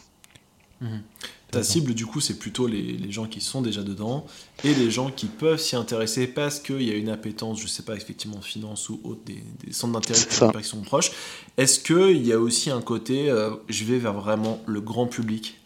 [1.55, 4.27] Ta cible, du coup, c'est plutôt les, les gens qui sont déjà dedans
[4.65, 7.83] et les gens qui peuvent s'y intéresser parce qu'il y a une appétence, je sais
[7.83, 10.21] pas, effectivement, finance ou autre, des, des centres d'intérêt
[10.61, 11.13] qui sont proches.
[11.57, 15.57] Est-ce qu'il y a aussi un côté, euh, je vais vers vraiment le grand public?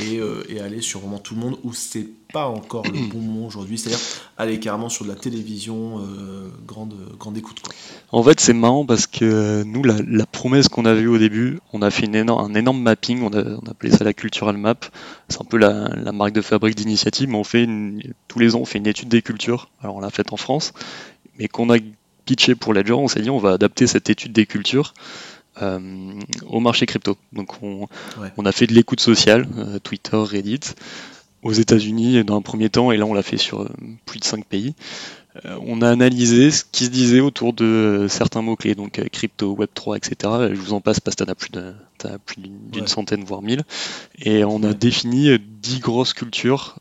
[0.00, 3.18] Et, euh, et aller sur vraiment tout le monde où c'est pas encore le bon
[3.18, 4.00] moment aujourd'hui, c'est-à-dire
[4.38, 7.62] aller carrément sur de la télévision, euh, grande, grande écoute.
[8.12, 11.82] En fait, c'est marrant parce que euh, nous, la, promesse qu'on avait au début, on
[11.82, 14.76] a fait un énorme mapping, on a, on a appelé ça la cultural map.
[15.28, 17.68] C'est un peu la, marque de fabrique d'initiative, mais on fait
[18.28, 19.70] tous les ans, on fait une étude des cultures.
[19.82, 20.72] Alors, on l'a faite en France,
[21.38, 21.78] mais qu'on a
[22.24, 24.94] pitché pour Ledger, on s'est dit, on va adapter cette étude des cultures
[26.46, 27.16] au marché crypto.
[27.32, 27.82] Donc, on,
[28.20, 28.32] Ouais.
[28.36, 30.60] on a fait de l'écoute sociale, euh, Twitter, Reddit,
[31.42, 33.68] aux États-Unis dans un premier temps, et là, on l'a fait sur euh,
[34.06, 34.74] plus de 5 pays.
[35.46, 39.04] Euh, on a analysé ce qui se disait autour de euh, certains mots-clés, donc euh,
[39.10, 40.50] crypto, Web3, etc.
[40.52, 42.86] Je vous en passe parce que t'en as plus d'une Ouais.
[42.88, 43.62] centaine, voire mille.
[44.18, 44.74] Et on a Ouais.
[44.74, 46.76] défini euh, 10 grosses cultures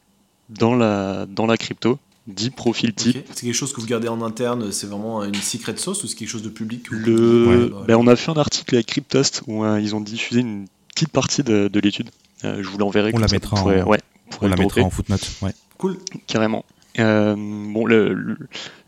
[0.49, 1.99] dans la, dans la crypto,
[2.33, 3.17] 10 profils types.
[3.33, 6.15] C'est quelque chose que vous gardez en interne, c'est vraiment une secret sauce ou c'est
[6.15, 8.75] quelque chose de public que vous- Le, Ouais, bah, ben, on a fait un article
[8.75, 12.09] avec Cryptost où euh, ils ont diffusé une petite partie de, de l'étude.
[12.45, 13.11] Euh, je vous l'enverrai.
[13.13, 13.99] On la mettra en- ouais,
[14.41, 15.29] On la mettra en footnote.
[15.41, 15.51] Ouais.
[15.77, 15.97] Cool.
[16.27, 16.63] Carrément.
[16.97, 18.37] Euh, bon, le, le-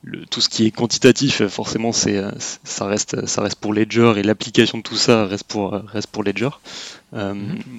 [0.03, 4.13] le- tout ce qui est quantitatif, forcément, c'est, c'est- ça reste, ça reste pour Ledger
[4.17, 6.49] et l'application de tout ça reste pour, reste pour Ledger.
[7.13, 7.33] Euh,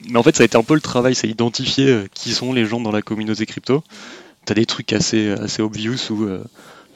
[0.09, 2.65] Mais en fait, ça a été un peu le travail, c'est identifier qui sont les
[2.65, 3.83] gens dans la communauté crypto.
[4.45, 6.43] T'as des trucs assez, assez obvious où euh,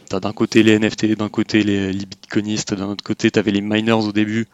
[0.09, 3.93] t'as d'un côté les NFT, d'un côté les, bitcoinistes, d'un autre côté t'avais les miners
[3.93, 4.47] au début,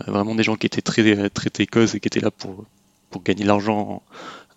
[0.00, 2.66] Euh, vraiment des gens qui étaient très, très techos et qui étaient là pour,
[3.10, 4.02] pour gagner de l'argent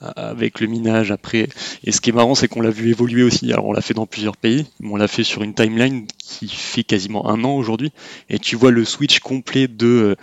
[0.01, 1.49] avec le minage après.
[1.83, 3.51] Et ce qui est marrant, c'est qu'on l'a vu évoluer aussi.
[3.51, 6.47] Alors, on l'a fait dans plusieurs pays, mais on l'a fait sur une timeline qui
[6.47, 7.91] fait quasiment un an aujourd'hui.
[8.29, 10.15] Et tu vois le switch complet de euh,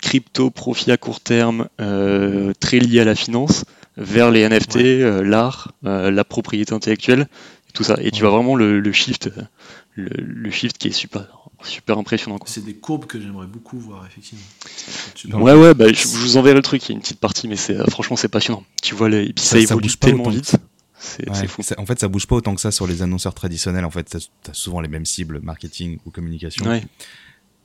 [0.00, 1.68] crypto, profit à court terme,
[2.60, 3.64] très lié à la finance,
[3.96, 7.28] vers les NFT, euh, l'art, euh, la propriété intellectuelle.
[7.74, 7.96] tout ça.
[8.00, 9.42] Et tu vois vraiment le, le shift, euh,
[9.94, 11.26] le, le shift qui est super,
[11.62, 12.38] super impressionnant.
[12.38, 12.48] Quoi.
[12.50, 14.44] C'est des courbes que j'aimerais beaucoup voir, effectivement.
[15.44, 17.48] Ouais, ouais, bah, je, je vous enverrai le truc, il y a une petite partie,
[17.48, 18.64] mais c'est, franchement, c'est passionnant.
[18.82, 20.56] Tu vois, les, et puis ça, Ça- évolue tellement vite.
[20.98, 21.62] C'est Ouais, c'est fou.
[21.62, 23.84] ça- en fait, ça bouge pas autant que ça sur les annonceurs traditionnels.
[23.84, 26.64] En fait, t'as as souvent les mêmes cibles, marketing ou communication.
[26.64, 26.82] Ouais,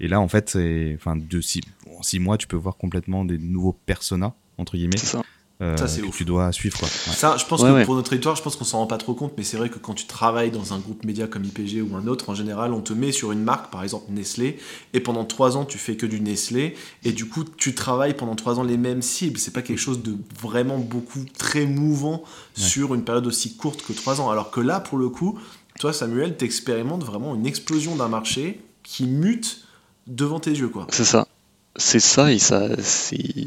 [0.02, 1.62] Et là, en fait, c'est, enfin, de six,
[1.98, 5.24] en six mois, tu peux voir complètement des nouveaux personas entre guillemets c'est ça.
[5.62, 6.18] Euh, Ça, c'est que ouf.
[6.18, 6.78] tu dois suivre.
[6.80, 6.88] Quoi.
[6.88, 7.14] Ouais.
[7.16, 7.86] Ça, je pense Ouais, que ouais.
[7.86, 9.78] pour notre territoire, je pense qu'on s'en rend pas trop compte, mais c'est vrai que
[9.80, 12.82] quand tu travailles dans un groupe média comme IPG ou un autre, en général, on
[12.82, 14.58] te met sur une marque, par exemple Nestlé,
[14.94, 18.36] et pendant trois ans, tu fais que du Nestlé, et du coup, tu travailles pendant
[18.36, 19.40] trois ans les mêmes cibles.
[19.40, 22.24] C'est pas quelque chose de vraiment beaucoup très mouvant
[22.56, 24.30] sur une période aussi courte que trois ans.
[24.30, 25.40] Alors que là, pour le coup,
[25.80, 29.64] toi, Samuel, t'expérimentes vraiment une explosion d'un marché qui mute
[30.08, 30.88] devant tes yeux, quoi.
[30.90, 31.28] C'est ça.
[31.76, 33.46] C'est ça, et ça, c'est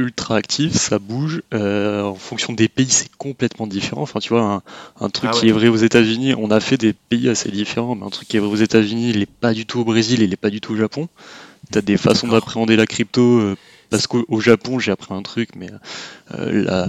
[0.00, 1.42] ultra actif, ça bouge.
[1.54, 4.02] euh, en fonction des pays, c'est complètement différent.
[4.02, 4.62] Enfin, tu vois, un,
[5.04, 7.94] un truc Ah qui est vrai aux États-Unis, on a fait des pays assez différents,
[7.94, 10.22] mais un truc qui est vrai aux États-Unis, il n'est pas du tout au Brésil,
[10.22, 11.08] il n'est pas du tout au Japon.
[11.72, 13.22] Tu as des façons d'appréhender la crypto.
[13.40, 13.56] euh,
[13.90, 15.68] parce qu'au au Japon, j'ai appris un truc, mais
[16.34, 16.86] euh,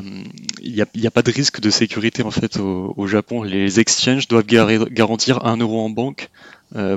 [0.61, 3.43] il n'y a, y a pas de risque de sécurité en fait au, au Japon.
[3.43, 6.29] Les exchanges doivent gar- garantir un euro en banque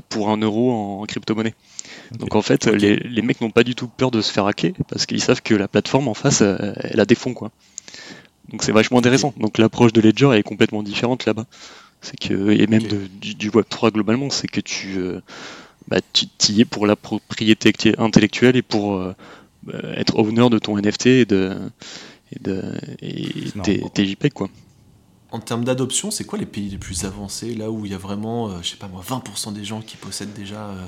[0.09, 1.55] pour un euro en crypto-monnaie.
[2.18, 4.73] Donc en fait, les, les mecs n'ont pas du tout peur de se faire hacker
[4.88, 7.51] parce qu'ils savent que la plateforme en face, euh, elle a des fonds quoi.
[8.51, 9.35] Donc c'est vachement intéressant.
[9.38, 11.47] Donc l'approche de Ledger elle est complètement différente là-bas.
[12.01, 15.20] C'est que et même de- du, du Web 3 globalement, c'est que tu euh,
[15.88, 19.14] bah, tu y es pour la propriété intellectuelle et pour euh,
[19.73, 21.57] euh, être owner de ton NFT et de
[22.33, 22.62] et de
[23.01, 23.27] et
[23.64, 24.49] C'est tes, JPEG quoi.
[25.31, 27.99] En termes d'adoption, c'est quoi les pays les plus avancés, là où il y a
[27.99, 30.87] vraiment, euh, je sais pas moi, 20% des gens qui possèdent déjà euh,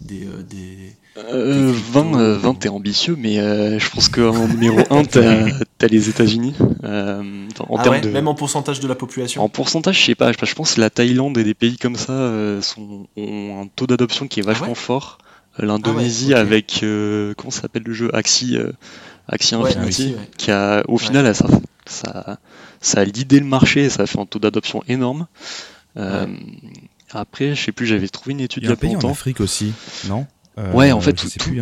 [0.00, 0.92] des, euh, des...
[1.32, 2.18] Euh, Des 20, cryptos.
[2.18, 5.46] euh, 20 t'es ambitieux, mais euh, je pense qu'en numéro 1, t'as
[5.80, 6.54] as les États-Unis.
[6.84, 8.10] Euh, en Ah termes ouais, de.
[8.10, 10.90] même en pourcentage de la population En pourcentage, je sais pas, je pense que la
[10.90, 14.66] Thaïlande et des pays comme ça euh, sont, ont un taux d'adoption qui est vachement
[14.66, 15.18] Ah ouais fort.
[15.58, 16.38] L'Indonésie ok.
[16.38, 18.14] avec, euh, comment s'appelle le jeu?
[18.14, 18.72] Axie, euh,
[19.26, 21.46] Axie Infinity, qui a, au final, ça,
[21.86, 22.38] ça,
[22.82, 25.26] ça a lidé le marché, ça a fait un taux d'adoption énorme.
[27.12, 28.94] Après, je sais plus, j'avais trouvé une étude Il y a un pas pays en
[28.94, 29.10] longtemps.
[29.10, 29.72] Afrique aussi,
[30.08, 30.26] non?
[30.58, 31.12] Euh, Ouais, en fait,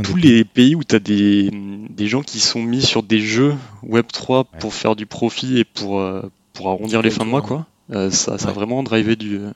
[0.04, 1.50] tous les pays où tu as des,
[1.90, 3.54] des gens qui sont mis sur des jeux
[3.86, 4.44] Web3 Ouais.
[4.60, 8.10] pour faire du profit et pour, euh, pour arrondir les fins de mois, quoi, euh,
[8.10, 9.50] ça, ça a vraiment drivé du, euh,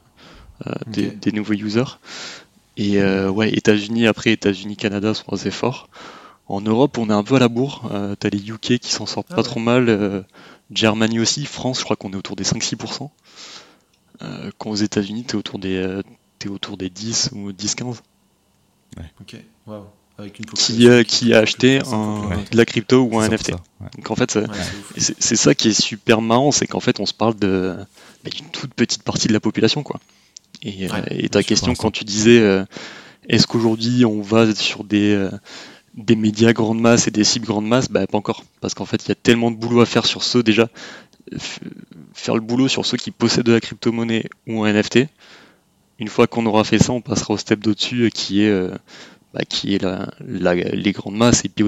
[0.89, 1.99] des, nouveaux users.
[2.77, 5.89] Et euh, ouais, États-Unis, après, États-Unis, Canada sont assez forts.
[6.49, 7.91] En Europe, on est un peu à la bourre.
[7.93, 9.47] Euh, T'as les UK qui s'en sortent Ah pas ouais.
[9.49, 9.89] trop mal.
[9.89, 10.23] euh,
[10.73, 11.45] Germany aussi.
[11.47, 13.11] France, je crois qu'on est autour des 5-6%.
[14.23, 16.03] Euh, quand aux États-Unis, t'es autour des, euh,
[16.39, 18.03] t'es autour des 10 ou 10-15.
[19.21, 19.85] Ok, waouh.
[20.21, 22.37] Avec une Qui, euh, qui a acheté un, Ouais.
[22.51, 23.53] de la crypto ou un NFT.
[23.53, 23.87] ça, ouais.
[23.97, 24.47] Donc en fait, Ouais,
[24.97, 27.77] c'est ça qui est super marrant, c'est qu'en fait, on se parle de
[28.25, 30.01] bah, d'une toute petite partie de la population, quoi.
[30.63, 32.65] Et, Ouais, et ta question, quand tu disais, euh,
[33.29, 35.31] est-ce qu'aujourd'hui on va sur des euh,
[35.95, 39.05] des médias grande masse et des cibles grande masse, bah pas encore, parce qu'en fait,
[39.05, 40.69] il y a tellement de boulot à faire sur ceux déjà,
[42.15, 45.09] faire le boulot sur ceux qui possèdent de la crypto-monnaie ou un NFT.
[45.99, 48.71] Une fois qu'on aura fait ça, on passera au step d'au-dessus, euh, qui est euh,
[49.35, 49.85] bah, qui est
[50.23, 51.65] les grandes masses et puis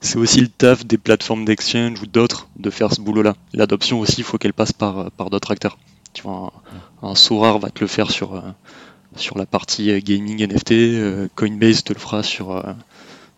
[0.00, 3.34] c'est aussi le taf des plateformes d'exchange ou d'autres de faire ce boulot-là.
[3.54, 5.78] L'adoption aussi, il faut qu'elle passe par, par d'autres acteurs.
[6.12, 6.52] Tu vois,
[7.02, 8.40] un, un va te le faire sur, euh,
[9.16, 12.72] sur la partie euh, gaming NFT, euh, Coinbase te le fera sur, euh,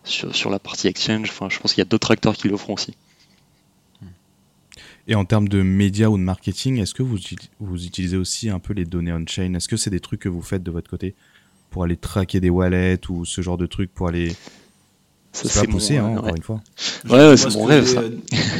[0.03, 1.29] sur, sur la partie exchange.
[1.29, 2.95] Enfin, je pense qu'il y a d'autres acteurs qui le feront aussi.
[5.07, 7.17] Et en termes de médias ou de marketing, est-ce que vous,
[7.59, 9.53] vous utilisez aussi un peu les données on-chain?
[9.53, 11.13] Est-ce que c'est des trucs que vous faites de votre côté
[11.69, 14.35] pour aller traquer des wallets ou ce genre de trucs pour aller
[15.69, 16.17] pousser, mon- hein, ouais.
[16.19, 16.61] encore une fois
[17.09, 17.99] Ouais, c'est ce mon rêve, ça.
[17.99, 18.09] euh,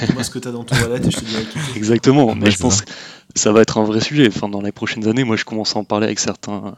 [0.07, 1.57] Dis-moi ce que t'as dans ton wallet et je te dirai qui.
[1.77, 2.85] Exactement, mais Ouais, je c'est pense ça.
[2.85, 2.91] que
[3.33, 4.27] ça va être un vrai sujet.
[4.27, 6.75] Enfin, dans les prochaines années, moi je commence à en parler avec certains,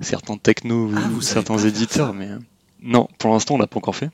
[0.00, 2.38] certains technos Ah, ou certains éditeurs, mais euh,
[2.82, 4.10] non, pour l'instant on l'a pas encore fait.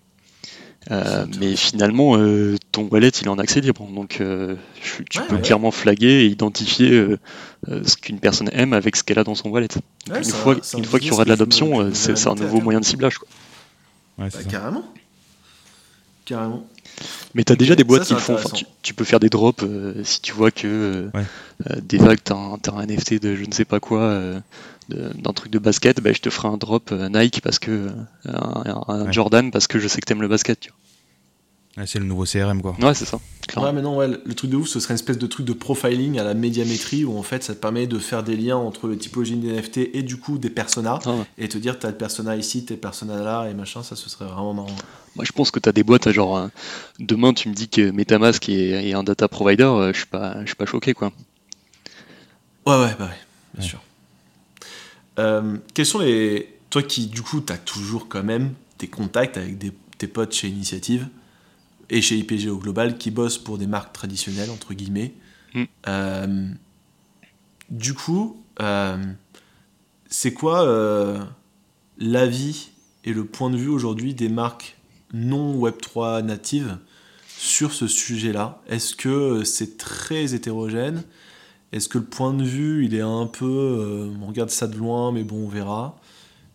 [0.93, 5.27] Euh, mais finalement, euh, ton wallet il est en accès libre, donc euh, tu Ouais,
[5.27, 5.43] peux ouais.
[5.43, 7.19] clairement flaguer et identifier euh,
[7.69, 9.67] euh, ce qu'une personne aime avec ce qu'elle a dans son wallet.
[10.11, 13.19] Ouais, une fois, une qu'il y aura de l'adoption, c'est un nouveau moyen de ciblage.
[13.19, 13.29] quoi.
[14.19, 14.85] Ouais, Bah, carrément.
[16.25, 16.67] Carrément.
[17.35, 18.35] Mais tu as déjà des boîtes ça, qui le font.
[18.35, 21.25] Enfin, tu, tu peux faire des drops euh, si tu vois que euh, Ouais.
[21.71, 24.41] euh, des vagues, t'as un, t'as un NFT de je ne sais pas quoi, euh,
[24.89, 27.91] d'un truc de basket, bah, je te ferai un drop euh, Nike parce que euh,
[28.27, 29.13] un, un Ouais.
[29.13, 30.61] Jordan parce que je sais que t'aimes le basket.
[30.61, 30.71] Tu
[31.77, 32.75] Ouais, c'est le nouveau CRM quoi.
[32.81, 33.19] Ouais, c'est ça.
[33.47, 33.69] clairement.
[33.69, 35.53] Ouais, mais non, ouais, le truc de ouf, ce serait une espèce de truc de
[35.53, 38.89] profiling à la médiamétrie où en fait ça te permet de faire des liens entre
[38.89, 41.25] le typologie des NFT et du coup des personas Ah ouais.
[41.37, 44.25] et te dire t'as le persona ici, t'es persona là et machin, ça ce serait
[44.25, 44.77] vraiment marrant.
[45.17, 46.49] Moi, je pense que tu as des boîtes, genre, euh,
[46.99, 50.41] demain, tu me dis que Metamask est, est un data provider, euh, je suis pas,
[50.43, 51.13] je suis pas choqué, quoi.
[52.67, 53.17] Ouais, ouais, bah ouais.
[53.59, 53.81] bien sûr.
[55.19, 56.59] Euh, quels sont les.
[56.71, 60.35] Toi qui, du coup, tu as toujours quand même des contacts avec des, tes potes
[60.35, 61.09] chez Initiative
[61.89, 65.15] et chez IPG au global qui bossent pour des marques traditionnelles, entre guillemets.
[65.55, 65.65] Mm.
[65.87, 66.49] Euh,
[67.71, 69.03] du coup, euh,
[70.09, 70.67] c'est quoi
[71.99, 72.71] l'avis
[73.05, 74.77] et le point de vue aujourd'hui des marques
[75.13, 76.79] non Web3 natives
[77.29, 78.61] sur ce sujet-là?
[78.69, 81.05] Est-ce que c'est très hétérogène?
[81.73, 83.45] Est-ce que le point de vue, il est un peu...
[83.47, 85.99] euh, on regarde ça de loin, mais bon, on verra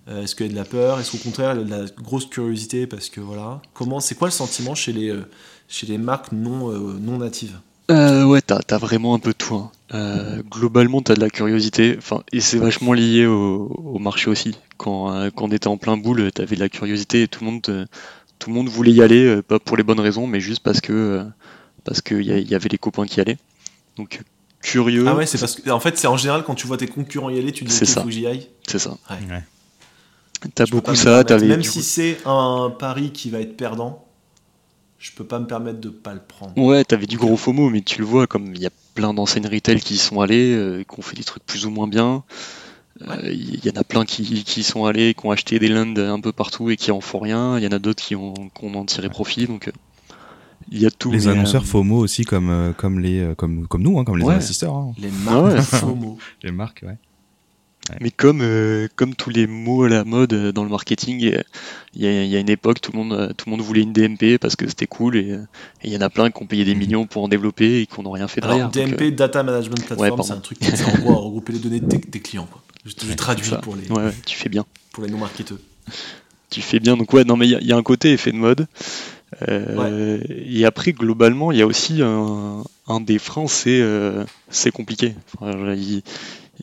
[0.07, 0.99] Euh, Est-ce qu'il y a de la peur?
[0.99, 3.61] Est-ce qu'au contraire, il y a de la grosse curiosité Parce que voilà.
[3.73, 5.25] Comment, c'est quoi le sentiment chez les, euh,
[5.67, 6.69] chez les marques non,
[6.99, 7.59] non natives?
[7.89, 9.55] Ouais, t'as, t'as vraiment un peu tout.
[9.55, 10.41] hein.
[10.49, 11.99] Globalement, t'as de la curiosité,
[12.31, 14.55] et c'est vachement lié au, marché aussi.
[14.77, 17.87] Quand, quand on était en plein boule, t'avais de la curiosité et tout le monde,
[18.39, 21.25] tout le monde voulait y aller, pas pour les bonnes raisons, mais juste parce que
[21.83, 23.37] parce qu'il y, y avait les copains qui allaient.
[23.97, 24.21] Donc
[24.61, 25.69] curieux, Ah ouais, c'est parce que.
[25.69, 27.85] En fait, c'est en général quand tu vois tes concurrents y aller, tu dis C'est
[27.85, 28.01] qu'il ça.
[28.01, 28.47] faut que j'y aille.
[28.67, 28.97] c'est ça.
[29.09, 29.43] Ouais.
[30.55, 34.05] T'as beaucoup ça, t'avais Même du si coup- c'est un pari qui va être perdant,
[34.97, 36.53] je peux pas me permettre de pas le prendre.
[36.57, 39.47] Ouais, t'avais du gros FOMO, mais tu le vois, comme il y a plein d'enseignes
[39.47, 42.23] retail qui y sont allées, euh, qui ont fait des trucs plus ou moins bien.
[43.07, 45.69] Euh, Il y en a plein qui, qui y sont allés, qui ont acheté des
[45.69, 47.57] lands un peu partout et qui en font rien.
[47.57, 49.45] Il y en a d'autres qui ont, qui ont en tiré profit.
[49.47, 49.71] Donc, euh,
[50.71, 51.11] il y a tout.
[51.11, 54.17] Les annonceurs euh, FOMO aussi, comme, euh, comme, les, euh, comme, comme nous, hein, comme
[54.17, 54.33] les Ouais.
[54.35, 54.73] investisseurs.
[54.75, 54.93] hein.
[54.97, 55.61] Les marques ouais.
[55.61, 56.17] FOMO.
[56.43, 56.97] Les marques, ouais.
[57.99, 61.35] Mais comme, euh, comme tous les mots à la mode dans le marketing, il y
[62.07, 64.37] a, il y a une époque, tout le, monde, tout le monde voulait une DMP
[64.39, 65.37] parce que c'était cool et et
[65.87, 67.99] il y en a plein qui ont payé des millions pour en développer et qui
[68.01, 68.67] n'ont rien fait derrière.
[68.67, 71.53] Alors, donc, DMP, Data Management Platform, c'est un truc qui sert en gros à regrouper
[71.53, 72.47] les données de tes- des clients.
[72.49, 72.61] Quoi.
[72.85, 73.57] Je, je traduis ça.
[73.57, 74.63] pour les, Ouais, ouais, tu fais bien.
[74.93, 75.59] pour les non-marketeux.
[76.51, 76.95] tu fais bien.
[76.95, 78.67] Donc ouais, non mais il y, a- il y a un côté effet de mode.
[79.47, 84.71] Euh, Et après, globalement, il y a aussi un, un des freins, c'est euh, c'est
[84.71, 85.15] compliqué.
[85.39, 86.03] Enfin, il,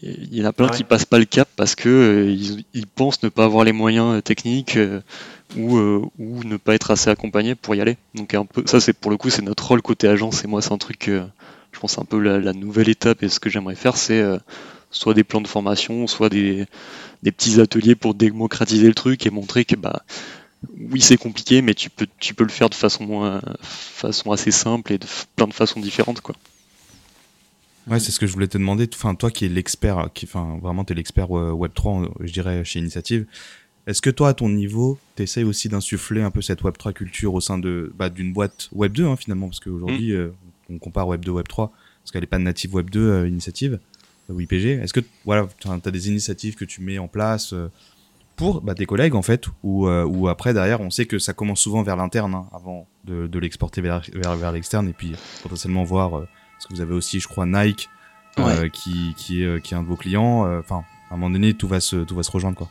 [0.02, 0.76] il y en a plein ouais.
[0.76, 3.72] qui passent pas le cap parce que euh, ils, ils pensent ne pas avoir les
[3.72, 4.78] moyens euh, techniques
[5.56, 7.96] ou, euh, ou ne pas être assez accompagnés pour y aller.
[8.14, 10.44] Donc un peu, ça c'est pour le coup, c'est notre rôle côté agence.
[10.44, 11.22] Et moi, c'est un truc, que
[11.72, 13.22] je pense un peu la, la nouvelle étape.
[13.22, 14.38] Et ce que j'aimerais faire, c'est euh,
[14.90, 16.66] soit des plans de formation, soit des,
[17.22, 20.02] des petits ateliers pour démocratiser le truc et montrer que bah
[20.76, 24.50] oui c'est compliqué mais tu peux tu peux le faire de façon euh, façon assez
[24.50, 26.34] simple et de plein de façons différentes quoi.
[27.88, 28.88] Ouais, c'est ce que je voulais te demander.
[28.92, 32.62] Enfin, toi qui es l'expert, qui, enfin, vraiment, t'es l'expert euh, Web3, euh, je dirais,
[32.62, 33.24] chez Initiative.
[33.86, 37.40] Est-ce que toi, à ton niveau, t'essayes aussi d'insuffler un peu cette Web3 culture au
[37.40, 40.28] sein de, bah, d'une boîte Web2, hein, finalement, parce qu'aujourd'hui, euh,
[40.68, 41.70] on compare Web2, Web3,
[42.02, 43.80] parce qu'elle est pas native Web2 euh, Initiative,
[44.28, 44.72] ou IPG.
[44.82, 47.54] Est-ce que, voilà, tu as des initiatives que tu mets en place
[48.38, 51.34] pour bah, tes collègues, en fait, ou, euh, ou après, derrière, on sait que ça
[51.34, 55.12] commence souvent vers l'interne, hein, avant de, de l'exporter vers, vers, vers l'externe, et puis
[55.42, 57.90] potentiellement voir, euh, parce que vous avez aussi, je crois, Nike,
[58.38, 60.46] euh, qui, qui, est, euh, qui est un de vos clients.
[60.58, 62.70] Enfin, à un moment donné, tout va se, tout va se rejoindre, quoi.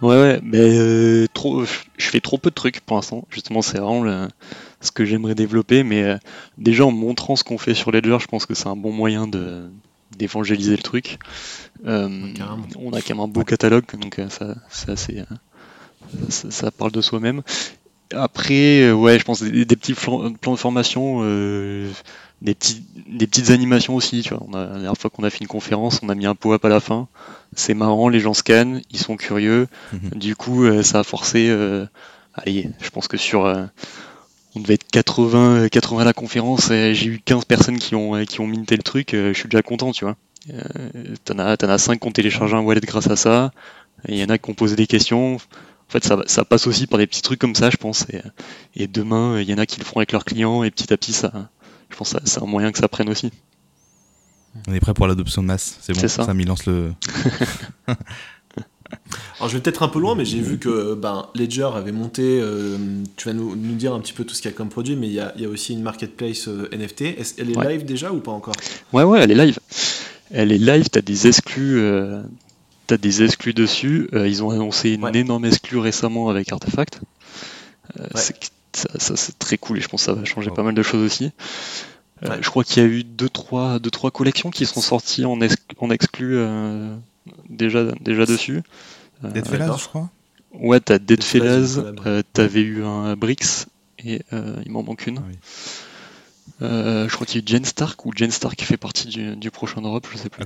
[0.00, 3.26] Ouais ouais mais euh, trop je fais trop peu de trucs pour l'instant.
[3.30, 4.28] Justement c'est vraiment le-
[4.80, 6.16] ce que j'aimerais développer mais euh,
[6.56, 9.26] déjà en montrant ce qu'on fait sur Ledger je pense que c'est un bon moyen
[9.26, 9.70] de
[10.16, 11.18] d'évangéliser le truc.
[11.86, 12.08] Euh,
[12.78, 15.24] on a quand même un beau catalogue donc euh, ça c'est assez euh,
[16.28, 17.42] ça, ça parle de soi-même.
[18.12, 21.88] Après, ouais, je pense des, des petits plans de formation, euh,
[22.42, 24.22] des, petits, des petites animations aussi.
[24.22, 24.42] Tu vois.
[24.48, 26.64] On a, la dernière fois qu'on a fait une conférence, on a mis un pop-up
[26.64, 27.06] à la fin.
[27.54, 29.68] C'est marrant, les gens scannent, ils sont curieux.
[29.92, 30.10] Mhm.
[30.18, 31.48] Du coup, ça a forcé.
[31.50, 31.86] euh,
[32.34, 33.46] allez, je pense que sur.
[34.56, 37.94] On devait être 80, euh, 80 à la conférence, et j'ai eu 15 personnes qui
[37.94, 39.14] ont, euh, qui ont minté le truc.
[39.14, 40.16] euh, je suis déjà content, tu vois.
[40.52, 43.52] Euh, T'en as, t'en as 5 qui ont téléchargé un wallet grâce à ça.
[44.08, 45.34] Il y en a qui ont posé des questions.
[45.36, 45.38] En
[45.88, 48.06] fait, ça, passe aussi par des petits trucs comme ça, je pense.
[48.12, 48.22] Et,
[48.74, 50.62] et demain, il y en a qui le feront avec leurs clients.
[50.62, 51.50] Et petit à petit, ça,
[51.90, 53.30] je pense que c'est un moyen que ça prenne aussi.
[54.66, 55.78] On est prêt pour l'adoption de masse.
[55.80, 56.24] C'est bon, ça.
[56.24, 56.92] Sam, il lance le.
[59.38, 62.40] Alors je vais peut-être un peu loin, mais j'ai vu que ben, Ledger avait monté,
[62.40, 62.76] euh,
[63.16, 64.96] tu vas nous, nous dire un petit peu tout ce qu'il y a comme produit,
[64.96, 67.02] mais il y a, il y a aussi une marketplace euh, NFT.
[67.18, 67.72] Est-ce- elle est Ouais.
[67.72, 68.54] live déjà ou pas encore?
[68.92, 69.58] Ouais, ouais, elle est live.
[70.30, 72.22] Elle est live, t'as des exclus, euh,
[72.86, 74.08] t'as des exclus dessus.
[74.12, 75.16] Euh, ils ont annoncé une Ouais.
[75.16, 77.00] énorme exclue récemment avec Artefact.
[77.98, 78.20] Euh, Ouais.
[78.72, 80.82] Ça, ça, c'est très cool et je pense que ça va changer pas mal de
[80.82, 81.32] choses aussi.
[82.22, 82.36] Euh, Ouais.
[82.40, 85.40] Je crois qu'il y a eu deux trois, deux, trois collections qui sont sorties en,
[85.40, 86.94] ex- en exclus euh,
[87.48, 88.62] déjà, déjà dessus.
[89.24, 90.10] Euh, Dead Fellas, je crois.
[90.52, 93.66] Ouais, t'as Dead Dead Fellas, euh, t'avais eu un Brix
[94.04, 95.18] et euh, il m'en manque une.
[95.18, 95.36] Ah oui.
[96.62, 99.08] Euh, je crois qu'il y a eu Jen Stark ou Jen Stark qui fait partie
[99.08, 100.44] du, du prochain Europe, je sais plus.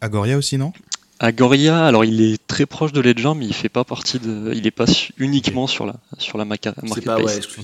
[0.00, 0.72] Agoria aussi, non?
[1.18, 4.66] Agoria, alors il est très proche de Ledger, mais il fait pas partie de, il
[4.66, 7.46] est pas su- uniquement sur la sur la maca- C'est marketplace.
[7.46, 7.62] pas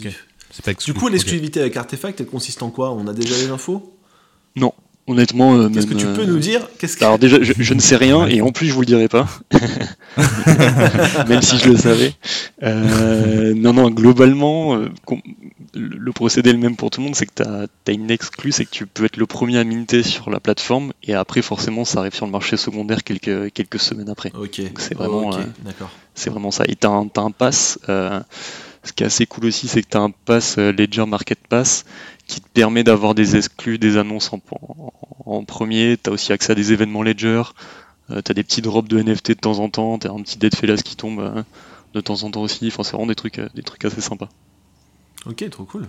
[0.68, 2.92] ouais, Du coup, l'exclusivité avec Artefact, elle consiste en quoi?
[2.92, 3.96] On a déjà les infos
[4.54, 4.72] Non,
[5.08, 6.68] Honnêtement, euh, Qu'est-ce que tu euh, peux nous dire?
[6.78, 7.04] Qu'est-ce que...
[7.04, 9.26] Alors déjà, je, je ne sais rien et en plus je vous le dirai pas,
[11.28, 12.12] même si je le savais.
[12.62, 14.90] Euh, non, non, globalement, euh,
[15.74, 18.52] le procédé est le même pour tout le monde, c'est que tu as, une exclue,
[18.52, 21.86] c'est que tu peux être le premier à minter sur la plateforme et après forcément
[21.86, 24.30] ça arrive sur le marché secondaire quelques, quelques semaines après.
[24.38, 24.60] Ok.
[24.76, 25.90] c'est vraiment, Ok, euh, D'accord.
[26.14, 26.64] C'est vraiment ça.
[26.68, 28.20] Et tu as, un t'as un pass, euh,
[28.84, 31.38] ce qui est assez cool aussi, c'est que tu as un pass euh, Ledger Market
[31.48, 31.84] Pass
[32.26, 34.92] qui te permet d'avoir des exclus, des annonces en, en-
[35.26, 35.96] en premier.
[36.02, 37.42] Tu as aussi accès à des événements Ledger.
[38.10, 39.98] Euh, tu as des petits drops de NFT de temps en temps.
[39.98, 41.42] Tu as un petit Dead Fellas qui tombe euh,
[41.94, 42.66] de temps en temps aussi.
[42.68, 44.28] Enfin, c'est vraiment des trucs, euh, des trucs assez sympas.
[45.26, 45.82] Ok, trop cool.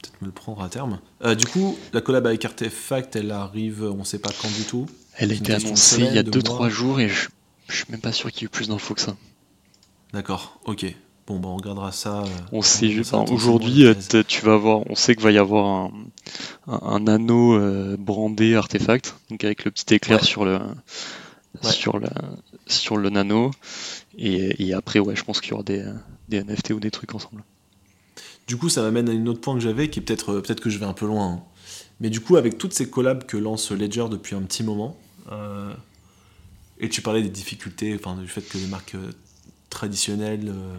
[0.00, 0.98] Peut-être me le prendre à terme.
[1.24, 4.86] Euh, du coup, la collab avec Artefact, elle arrive, on sait pas quand du tout.
[5.16, 6.68] Elle a été annoncée il y a semaine, de 2-3 mois.
[6.70, 7.28] jours et je,
[7.68, 9.14] je suis même pas sûr qu'il y ait eu plus d'infos que ça.
[10.12, 10.86] D'accord, ok.
[11.26, 12.22] Bon, bah on regardera ça.
[12.22, 15.64] euh, On sait enfin, aujourd'hui, les euh, tu vas on sait qu'il va y avoir
[15.66, 15.92] un,
[16.66, 20.24] un, un anneau euh, brandé artefact, donc avec le petit éclair Ouais.
[20.26, 20.58] sur le
[21.62, 21.70] Ouais.
[21.70, 22.10] sur la
[22.66, 23.52] sur le nano,
[24.18, 25.84] et, et après, ouais, je pense qu'il y aura des,
[26.28, 27.44] des NFT ou des trucs ensemble.
[28.48, 30.68] Du coup, ça m'amène à un autre point que j'avais, qui est peut-être peut-être que
[30.68, 31.26] je vais un peu loin.
[31.34, 31.42] hein.
[32.00, 34.96] Mais du coup, avec toutes ces collabs que lance Ledger depuis un petit moment,
[35.30, 35.72] euh,
[36.80, 38.96] et tu parlais des difficultés, enfin du fait que les marques
[39.70, 40.74] traditionnelles euh,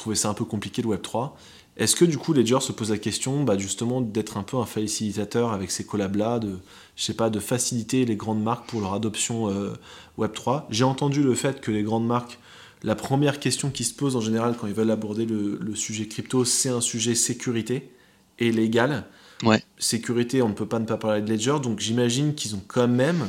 [0.00, 1.36] trouvaient ça un peu compliqué le Web 3.
[1.76, 4.66] Est-ce que du coup Ledger se pose la question, bah, justement, d'être un peu un
[4.66, 6.58] facilitateur avec ces collabs-là, de,
[6.96, 9.72] je sais pas, de faciliter les grandes marques pour leur adoption euh,
[10.18, 12.38] Web 3 J'ai entendu le fait que les grandes marques
[12.82, 16.06] la première question qui se pose en général quand ils veulent aborder le, le sujet
[16.06, 17.90] crypto, c'est un sujet sécurité
[18.38, 19.04] et légal.
[19.42, 19.62] Ouais.
[19.78, 22.88] Sécurité, on ne peut pas ne pas parler de Ledger, donc j'imagine qu'ils ont quand
[22.88, 23.26] même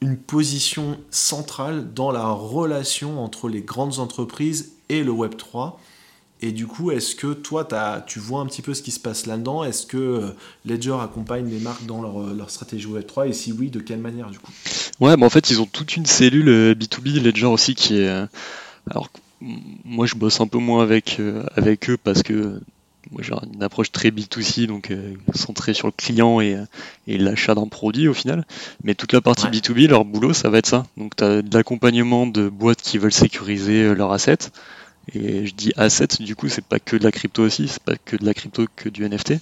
[0.00, 5.80] une position centrale dans la relation entre les grandes entreprises et le Web 3.
[6.40, 7.66] Et du coup, est-ce que toi,
[8.06, 9.64] tu vois un petit peu ce qui se passe là-dedans?
[9.64, 10.30] Est-ce que euh,
[10.64, 13.80] Ledger accompagne les marques dans leur, euh, leur stratégie Web 3 Et si oui, de
[13.80, 14.52] quelle manière du coup?
[15.00, 18.08] Ouais, bah en fait, ils ont toute une cellule euh, B2B Ledger aussi qui est.
[18.08, 18.26] euh,
[18.88, 22.60] Alors, moi, je bosse un peu moins avec, euh, avec eux parce que euh,
[23.10, 26.64] moi, j'ai une approche très B2C, donc euh, centrée sur le client et, euh,
[27.06, 28.46] et l'achat d'un produit au final.
[28.84, 29.50] Mais toute la partie Ouais.
[29.52, 30.84] B2B, leur boulot, ça va être ça.
[30.96, 34.50] Donc, tu as de l'accompagnement de boîtes qui veulent sécuriser euh, leurs assets.
[35.14, 37.96] Et je dis assets, du coup, c'est pas que de la crypto aussi, c'est pas
[37.96, 39.34] que de la crypto que du NFT.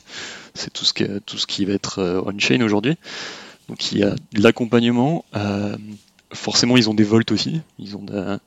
[0.54, 2.94] C'est tout ce, que, tout ce qui va être on-chain aujourd'hui.
[3.68, 5.24] Donc il y a de l'accompagnement.
[5.34, 5.76] euh,
[6.32, 7.62] forcément, ils ont des volts aussi.
[7.80, 8.38] Ils ont de-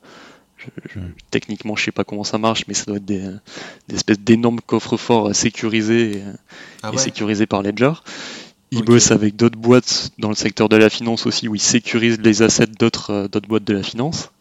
[0.59, 0.99] je- je-
[1.31, 3.21] techniquement, je sais pas comment ça marche, mais ça doit être des,
[3.87, 6.23] des espèces d'énormes coffres-forts euh, sécurisés et,
[6.83, 7.93] Ah et sécurisés par Ledger.
[8.71, 8.85] Ils Ok.
[8.85, 12.41] bossent avec d'autres boîtes dans le secteur de la finance aussi, où ils sécurisent les
[12.43, 14.31] assets d'autres euh, boîtes de la finance.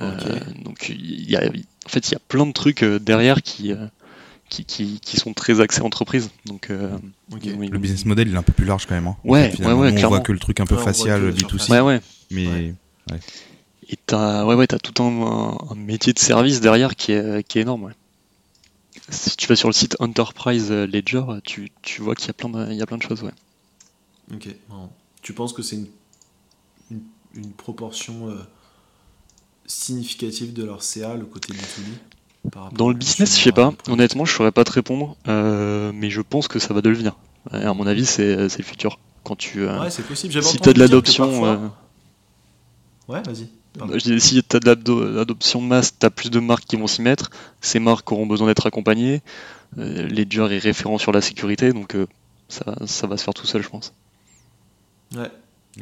[0.00, 0.16] Euh,
[0.64, 3.72] donc il y a, en fait, il y a plein de trucs euh, derrière qui,
[3.72, 3.86] euh,
[4.48, 6.30] qui, qui, qui sont très axés entreprise.
[6.46, 6.90] Donc, euh,
[7.32, 9.06] Le business model, il est un peu plus large quand même.
[9.06, 9.16] hein.
[9.24, 10.08] Ouais, ouais, ouais, on clairement.
[10.08, 11.38] voit que le truc un peu facial, que la B2C.
[11.48, 11.68] surface.
[11.70, 12.00] Ouais, ouais.
[12.30, 12.46] Mais
[13.10, 13.20] Ouais.
[13.88, 17.46] Et t'as ouais, ouais, t'as tout un, un- un métier de service derrière qui est,
[17.46, 17.84] qui est énorme.
[17.84, 17.92] ouais.
[19.10, 22.48] Si tu vas sur le site Enterprise Ledger, tu, tu vois qu'il y a plein
[22.48, 23.22] de, il y a plein de choses.
[23.22, 23.32] Ouais.
[24.32, 24.48] Ok.
[24.70, 24.92] marrant.
[25.20, 25.88] Tu penses que c'est une,
[26.90, 27.02] une,
[27.34, 28.36] une proportion euh,
[29.66, 33.72] significative de leur CA, le côté B2B par rapport Dans le business, je sais pas.
[33.88, 37.16] Honnêtement, je saurais pas te répondre, euh, mais je pense que ça va devenir.
[37.50, 38.98] À mon avis, c'est le futur.
[39.22, 39.80] Quand tu, euh, près.
[39.84, 40.32] Ouais, c'est possible.
[40.32, 41.76] J'avais si entendu t'as de l'adoption, parfois-
[43.08, 43.48] Ouais, vas-y.
[43.78, 43.94] Pardon.
[43.98, 46.86] je dis, si t'as de l'ado- l'adoption de masse, t'as plus de marques qui vont
[46.86, 47.30] s'y mettre.
[47.60, 49.20] Ces marques auront besoin d'être accompagnées.
[49.78, 52.06] Euh, Ledger est référent sur la sécurité, donc euh,
[52.48, 53.92] ça, ça va se faire tout seul, je pense.
[55.16, 55.30] Ouais.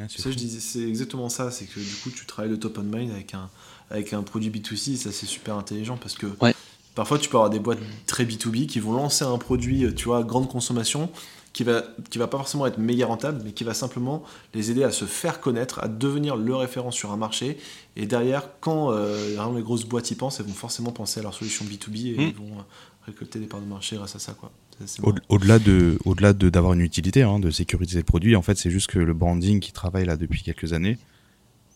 [0.09, 1.51] Tu sais, je disais, c'est exactement ça.
[1.51, 3.51] C'est que du coup, tu travailles le top on mind avec un,
[3.90, 4.93] avec un produit B2C.
[4.93, 6.55] et ça, c'est super intelligent parce que Ouais.
[6.95, 10.05] parfois, tu peux avoir des boîtes très B2B qui vont lancer un produit, euh, tu
[10.07, 11.11] vois, grande consommation,
[11.53, 14.22] qui va, qui va pas forcément être méga rentable, mais qui va simplement
[14.55, 17.59] les aider à se faire connaître, à devenir le référent sur un marché.
[17.96, 21.22] Et derrière, quand euh, vraiment les grosses boîtes y pensent, elles vont forcément penser à
[21.22, 22.20] leur solution B2B et Mm.
[22.22, 22.62] ils vont euh,
[23.07, 24.50] récolter des parts de marché grâce à ça, quoi.
[25.28, 28.70] Au-delà de, au-delà de d'avoir une utilité, hein, de sécuriser le produit, en fait, c'est
[28.70, 30.98] juste que le branding qui travaille là depuis quelques années,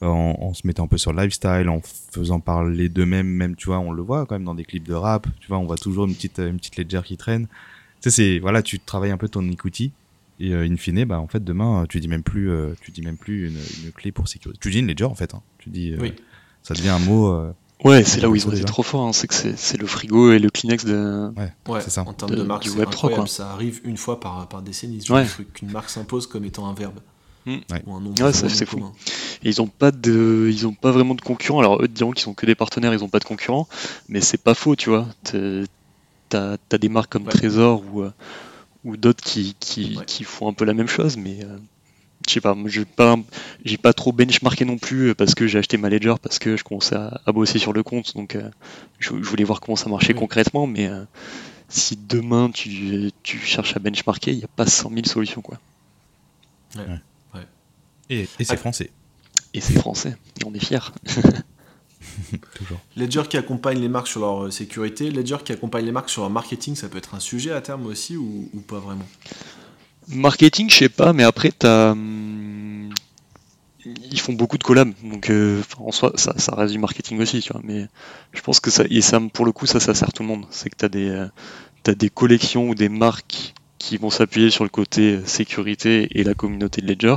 [0.00, 3.66] en, en se mettant un peu sur le lifestyle, en faisant parler d'eux-mêmes, même, tu
[3.66, 5.76] vois, on le voit quand même dans des clips de rap, tu vois, on voit
[5.76, 7.46] toujours une petite, une petite ledger qui traîne.
[8.06, 9.92] Sais, c'est, voilà, tu travailles un peu ton equity,
[10.38, 13.02] et euh, in fine, bah, en fait, demain, tu dis même plus, euh, tu dis
[13.02, 14.58] même plus une, une clé pour sécuriser.
[14.60, 15.42] Tu dis une ledger, en fait, hein.
[15.58, 16.12] Tu dis, euh, Oui.
[16.62, 17.52] ça devient un mot, euh,
[17.84, 19.06] Ouais, c'est là où ils ont été trop forts.
[19.06, 19.12] hein.
[19.12, 21.30] C'est que c'est c'est le frigo et le Kleenex de.
[21.36, 22.04] Ouais, c'est ça.
[22.06, 23.20] en termes De- de marque, du Web 3, incroyable.
[23.24, 23.26] quoi.
[23.28, 25.02] Ça arrive une fois par, par décennie.
[25.02, 25.26] ce Ouais.
[25.52, 27.00] qu'une marque s'impose comme étant un verbe.
[27.44, 27.50] Mm.
[27.70, 27.82] Ouais.
[27.86, 28.14] Ou un nom.
[28.18, 28.78] Ouais, c'est fou.
[29.44, 31.58] Et ils ont pas de, ils ont pas vraiment de concurrents.
[31.60, 33.68] Alors eux diront qu'ils sont que des partenaires, ils ont pas de concurrents,
[34.08, 35.06] mais c'est pas faux, tu vois.
[36.28, 37.32] T'as as des marques comme Ouais.
[37.32, 38.12] Trésor ou euh,
[38.84, 40.04] ou d'autres qui qui, Ouais.
[40.06, 41.56] qui font un peu la même chose, mais euh,
[42.26, 43.16] je sais pas, moi, j'ai pas,
[43.64, 46.56] j'ai pas trop benchmarké non plus euh, parce que j'ai acheté ma Ledger parce que
[46.56, 48.48] je commençais à, à bosser sur le compte, donc euh,
[48.98, 50.18] je, je voulais voir comment ça marchait Oui.
[50.18, 51.04] concrètement, mais euh,
[51.68, 55.58] si demain tu, tu cherches à benchmarker, il n'y a pas 100 000 solutions quoi.
[58.08, 58.56] Et, et c'est Ah.
[58.56, 58.90] français,
[59.54, 60.78] Et c'est français, et on est fiers.
[62.54, 62.80] toujours.
[62.96, 66.22] Ledger qui accompagne les marques sur leur euh, sécurité, Ledger qui accompagne les marques sur
[66.22, 69.06] leur marketing, ça peut être un sujet à terme aussi ou, ou pas vraiment?
[70.08, 72.90] Marketing, je sais pas, mais après, t'as, hum,
[74.10, 77.40] ils font beaucoup de collabs, donc euh, en soi, ça, ça reste du marketing aussi,
[77.40, 77.62] tu vois.
[77.64, 77.86] Mais
[78.32, 80.46] je pense que ça, et ça, pour le coup, ça, ça sert tout le monde.
[80.50, 81.26] C'est que t'as des, euh,
[81.82, 86.24] t'as des collections ou des marques qui vont s'appuyer sur le côté euh, sécurité et
[86.24, 87.16] la communauté de Ledger.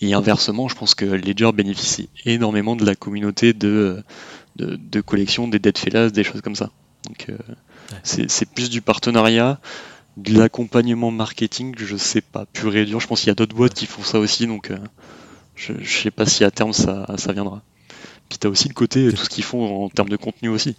[0.00, 4.02] Et inversement, je pense que Ledger bénéficie énormément de la communauté de,
[4.56, 6.70] de, de collections, des dead fellas, des choses comme ça.
[7.06, 7.38] Donc, euh,
[8.02, 9.60] c'est c'est plus du partenariat
[10.16, 13.00] de l'accompagnement marketing, je sais pas, pur et dur.
[13.00, 14.78] Je pense qu'il y a d'autres boîtes qui font ça aussi, donc euh,
[15.54, 17.62] je, je sais pas si à terme ça, ça viendra.
[18.28, 20.76] Puis t'as aussi le côté, euh, tout ce qu'ils font en termes de contenu aussi.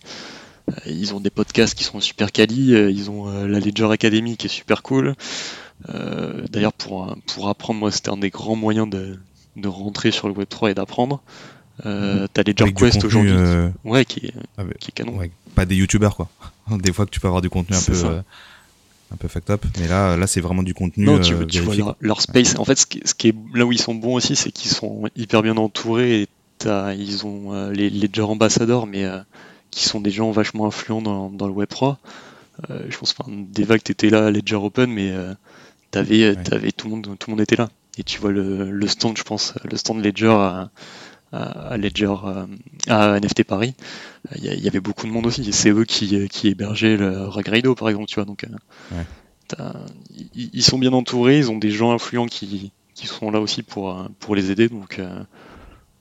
[0.70, 3.92] Euh, Ils ont des podcasts qui sont super quali, euh, ils ont euh, la Ledger
[3.92, 5.16] Academy qui est super cool.
[5.90, 9.20] Euh, D'ailleurs, pour, pour apprendre, moi, c'était un des grands moyens de,
[9.56, 11.22] de rentrer sur le Web3 et d'apprendre.
[11.86, 14.94] Euh, t'as Ledger Avec du Quest contenu, aujourd'hui, euh, ouais, qui est, avec- qui est
[14.94, 15.18] canon.
[15.18, 16.30] ouais, pas des youtubeurs quoi.
[16.72, 18.22] Des fois que tu peux avoir du contenu un peu, euh,
[19.14, 21.06] un peu fucked up, mais là, là c'est vraiment du contenu.
[21.06, 22.58] Non, tu, tu vois leur, leur space.
[22.58, 24.72] En fait, ce qui, ce qui est là où ils sont bons aussi, c'est qu'ils
[24.72, 26.22] sont hyper bien entourés.
[26.22, 26.28] Et
[26.60, 29.06] t'as- ils ont euh, les Ledger ambassadors, mais
[29.70, 32.00] qui sont des gens vachement influents dans, dans le Web 3.
[32.70, 35.12] Euh, je pense, enfin, Deva que t'étais là à Ledger Open, mais
[35.92, 36.44] t'avais, Ouais.
[36.44, 37.70] t'avais tout le monde, tout le monde était là.
[37.98, 40.28] Et tu vois le, le stand, je pense, le stand Ledger
[41.32, 42.46] à, Ledger, euh,
[42.88, 43.74] à NFT Paris.
[44.36, 45.52] Il y, il y avait beaucoup de monde aussi.
[45.54, 48.26] C'est eux qui, qui hébergeaient le Rugrido, par exemple, tu vois.
[48.26, 49.06] Donc, euh, Ouais.
[50.34, 53.92] ils, sont bien entourés, ils ont des gens influents qui, qui sont là aussi pour,
[53.98, 54.70] euh, pour les aider.
[54.70, 55.24] Donc euh,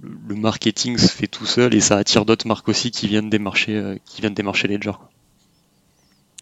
[0.01, 3.97] le, marketing se fait tout seul et ça attire d'autres marques aussi qui viennent euh,
[4.07, 4.93] qui viennent des marchés Ledger.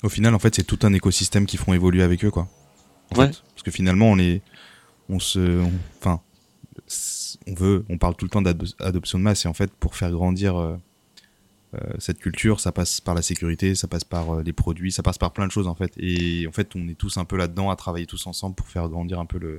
[0.05, 2.49] Au final, en fait, c'est tout un écosystème qui font évoluer avec eux, quoi.
[3.13, 3.27] En Ouais.
[3.29, 3.43] fait.
[3.55, 4.43] Parce que finalement, on les,
[5.09, 5.63] on se,
[6.01, 6.21] enfin,
[7.47, 10.11] on veut, on parle tout le temps d'adoption de masse, et en fait, pour faire
[10.11, 10.77] grandir euh,
[11.75, 15.03] euh, cette culture, ça passe par la sécurité, ça passe par euh, les produits, ça
[15.03, 15.93] passe par plein de choses, en fait.
[15.99, 18.89] Et en fait, on est tous un peu là-dedans à travailler tous ensemble pour faire
[18.89, 19.59] grandir un peu le,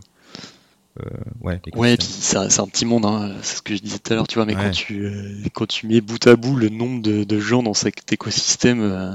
[1.00, 1.10] euh,
[1.42, 4.28] ouais, Ouais, c'est un petit monde, hein, c'est ce que je disais tout à l'heure,
[4.28, 4.66] tu vois, mais Ouais.
[4.66, 7.74] quand, tu, euh, quand tu mets bout à bout le nombre de, de gens dans
[7.74, 9.14] cet écosystème euh,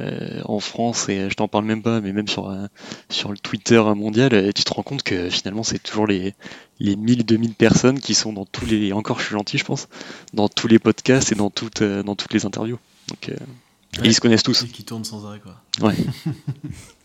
[0.00, 2.66] euh, en France, et je t'en parle même pas, mais même sur, euh,
[3.08, 6.34] sur le Twitter mondial, euh, tu te rends compte que finalement c'est toujours les,
[6.78, 9.88] les 1000, 2000 personnes qui sont dans tous les, encore je suis gentil je pense,
[10.34, 12.78] dans tous les podcasts et dans toutes, euh, dans toutes les interviews.
[13.08, 14.62] Donc, euh, et ils se connaissent tous.
[14.64, 15.62] Et qui tourne sans arrêt quoi.
[15.88, 15.96] Ouais.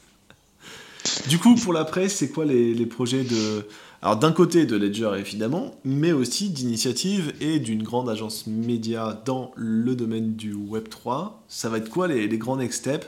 [1.27, 3.67] Du coup, pour la presse, c'est quoi les, les projets de.
[4.01, 9.51] Alors, d'un côté de Ledger évidemment, mais aussi d'initiative et d'une grande agence média dans
[9.55, 11.31] le domaine du Web3.
[11.47, 13.07] Ça va être quoi les, les grands next steps?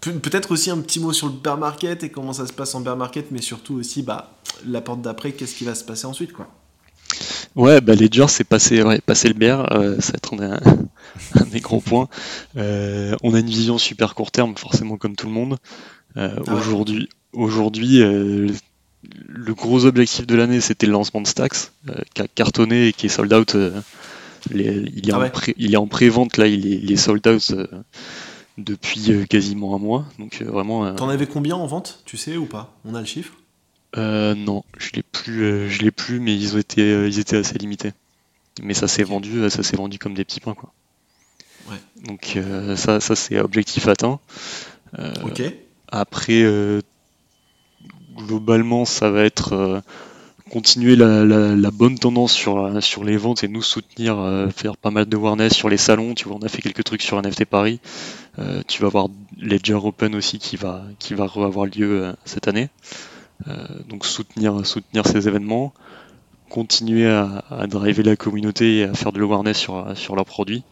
[0.00, 2.74] Pe- Peut-être aussi un petit mot sur le bear market et comment ça se passe
[2.74, 6.06] en bear market, mais surtout aussi bah, la porte d'après, qu'est-ce qui va se passer
[6.06, 6.48] ensuite quoi?
[7.54, 10.60] Ouais, bah Ledger c'est passé, ouais, passé le bear, euh, ça va être un,
[11.42, 12.08] un des gros points.
[12.56, 15.56] Euh, on a une vision super court terme, forcément comme tout le monde.
[16.16, 16.60] Euh, Ah ouais.
[16.60, 18.48] Aujourd'hui, aujourd'hui, euh,
[19.28, 22.92] le gros objectif de l'année c'était le lancement de Stax, euh, qui a cartonné et
[22.92, 23.54] qui est sold out.
[23.54, 23.80] euh,
[24.50, 25.30] les- il, est Ah ouais.
[25.30, 27.66] pré- il est en pré-vente là, il est, il est sold out euh,
[28.58, 30.04] depuis quasiment un mois.
[30.18, 30.92] Donc vraiment.
[30.94, 32.74] T'en avais combien en vente Tu sais ou pas?
[32.84, 33.32] On a le chiffre?
[33.96, 37.36] Euh, non, je l'ai plus, euh, je l'ai plus, mais ils ont été, ils étaient
[37.38, 37.92] assez limités.
[38.62, 40.72] Mais ça s'est vendu, ça s'est vendu comme des petits pains quoi.
[41.70, 41.76] Ouais.
[42.06, 42.38] Donc
[42.76, 44.18] ça, ça c'est objectif atteint.
[45.24, 45.42] Ok.
[45.88, 46.80] Après, euh,
[48.16, 49.80] globalement, ça va être euh,
[50.50, 55.16] continuer la, bonne tendance sur, les ventes et nous soutenir, euh, faire pas mal de
[55.16, 56.14] awareness sur les salons.
[56.14, 57.80] Tu vois, on a fait quelques trucs sur NFT Paris.
[58.38, 59.08] Euh, tu vas voir
[59.38, 62.68] Ledger Open aussi qui va, qui avoir lieu cette année.
[63.88, 65.74] Donc soutenir, soutenir ces événements,
[66.48, 70.62] continuer à, driver la communauté et à faire de l'awareness sur, sur leurs produits.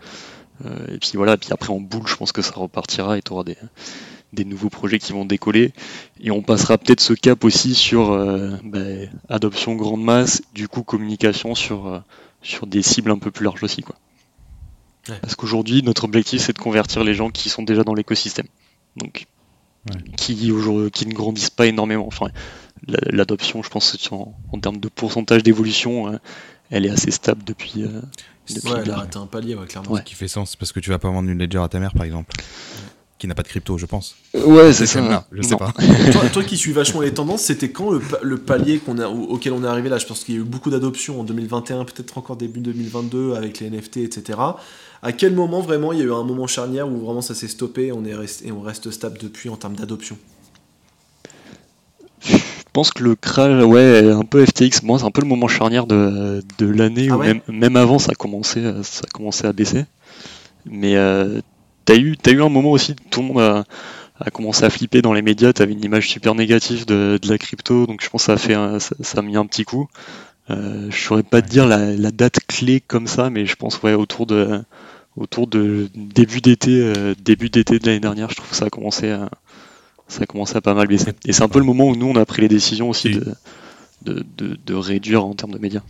[0.64, 3.44] Et puis voilà, puis après en boule, je pense que ça repartira et tu auras
[3.44, 3.56] des,
[4.34, 5.72] des nouveaux projets qui vont décoller.
[6.20, 10.82] Et on passera peut-être ce cap aussi sur euh, ben, adoption grande masse, du coup
[10.82, 11.98] communication sur, euh,
[12.42, 13.82] sur des cibles un peu plus larges aussi.
[13.82, 13.96] Quoi.
[15.08, 15.16] Ouais.
[15.20, 18.46] Parce qu'aujourd'hui, notre objectif, c'est de convertir les gens qui sont déjà dans l'écosystème.
[18.96, 19.26] Donc,
[19.90, 20.00] Ouais.
[20.16, 22.06] qui, aujourd'hui- qui ne grandissent pas énormément.
[22.06, 22.28] Enfin,
[22.88, 26.16] la- l'adoption, je pense, que en, en termes de pourcentage d'évolution, euh,
[26.70, 27.82] elle est assez stable depuis.
[27.82, 28.00] euh,
[28.48, 29.90] depuis Ouais, elle le- a atteint un palier, ouais, clairement.
[29.90, 30.02] Ouais.
[30.02, 32.04] qui fait sens parce que tu vas pas vendre une ledger à ta mère par
[32.04, 32.34] exemple
[33.18, 34.16] qui n'a pas de crypto, je pense.
[34.34, 35.24] Ouais, c'est ça.
[35.32, 35.56] je sais Non.
[35.58, 35.72] pas.
[36.12, 39.06] toi, toi qui suis vachement les tendances, c'était quand le, pa- le palier qu'on a,
[39.08, 39.98] au- auquel on est arrivé là?
[39.98, 43.60] Je pense qu'il y a eu beaucoup d'adoptions en 2021, peut-être encore début 2022 avec
[43.60, 44.38] les NFT, etc.
[45.02, 47.48] À quel moment vraiment il y a eu un moment charnière où vraiment ça s'est
[47.48, 50.16] stoppé on est resté, et on reste stable depuis en termes d'adoption?
[52.26, 52.36] Je
[52.72, 55.86] pense que le crash, ouais, un peu FTX, moi c'est un peu le moment charnière
[55.86, 57.26] de, de l'année, Ah ouais?
[57.34, 59.84] même, même avant ça a commencé, à- ça a commencé à baisser.
[60.66, 61.40] Mais euh,
[61.84, 63.64] t'as eu, t'as eu un moment aussi, tout le monde a,
[64.20, 67.38] a commencé à flipper dans les médias, t'avais une image super négative de, de la
[67.38, 69.64] crypto, donc je pense que ça a, fait un- ça, ça a mis un petit
[69.64, 69.88] coup.
[70.50, 73.80] Euh, je saurais pas te dire la, la date clé comme ça, mais je pense
[73.82, 74.62] ouais autour de
[75.16, 78.70] autour de début d'été, euh, début d'été de l'année dernière, je trouve que ça a
[78.70, 79.30] commencé à
[80.08, 81.12] ça a commencé à pas mal baisser.
[81.24, 83.14] Et c'est un peu le moment où nous on a pris les décisions aussi Et-
[83.14, 83.34] de,
[84.02, 85.80] de, de, de réduire en termes de médias.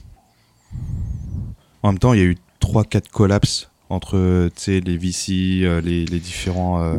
[1.82, 6.18] En même temps, il y a eu 3-4 collapses entre les VC, euh, les, les
[6.18, 6.94] différents euh,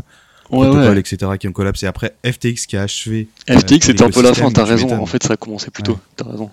[0.51, 0.99] Ouais, protocoles, ouais.
[0.99, 1.31] etc.
[1.39, 1.87] qui ont collapsé.
[1.87, 3.27] Et après, FTX qui a achevé.
[3.49, 4.91] FTX c'était un peu la fin, t'as raison.
[5.01, 5.93] En fait, ça a commencé plus tôt.
[5.93, 5.97] Ouais.
[6.15, 6.51] T'as raison.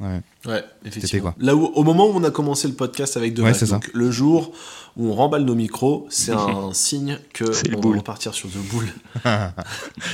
[0.00, 0.20] Ouais.
[0.46, 1.22] Ouais, effectivement.
[1.30, 3.58] quoi Là où, au moment où on a commencé le podcast avec deux Ouais, vagues,
[3.60, 3.74] c'est ça.
[3.74, 4.52] donc le jour
[4.96, 7.44] où on remballe nos micros, c'est un signe que
[7.76, 7.92] on boule.
[7.92, 8.86] va repartir sur The Bull.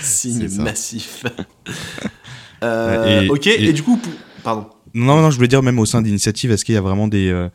[0.03, 1.24] signe massif.
[2.64, 4.01] Euh, Et- ok, et- et, du coup,
[4.43, 4.66] pardon.
[4.93, 7.28] Non, non, je voulais dire même au sein d'initiative, est-ce qu'il y a vraiment des,
[7.30, 7.49] euh,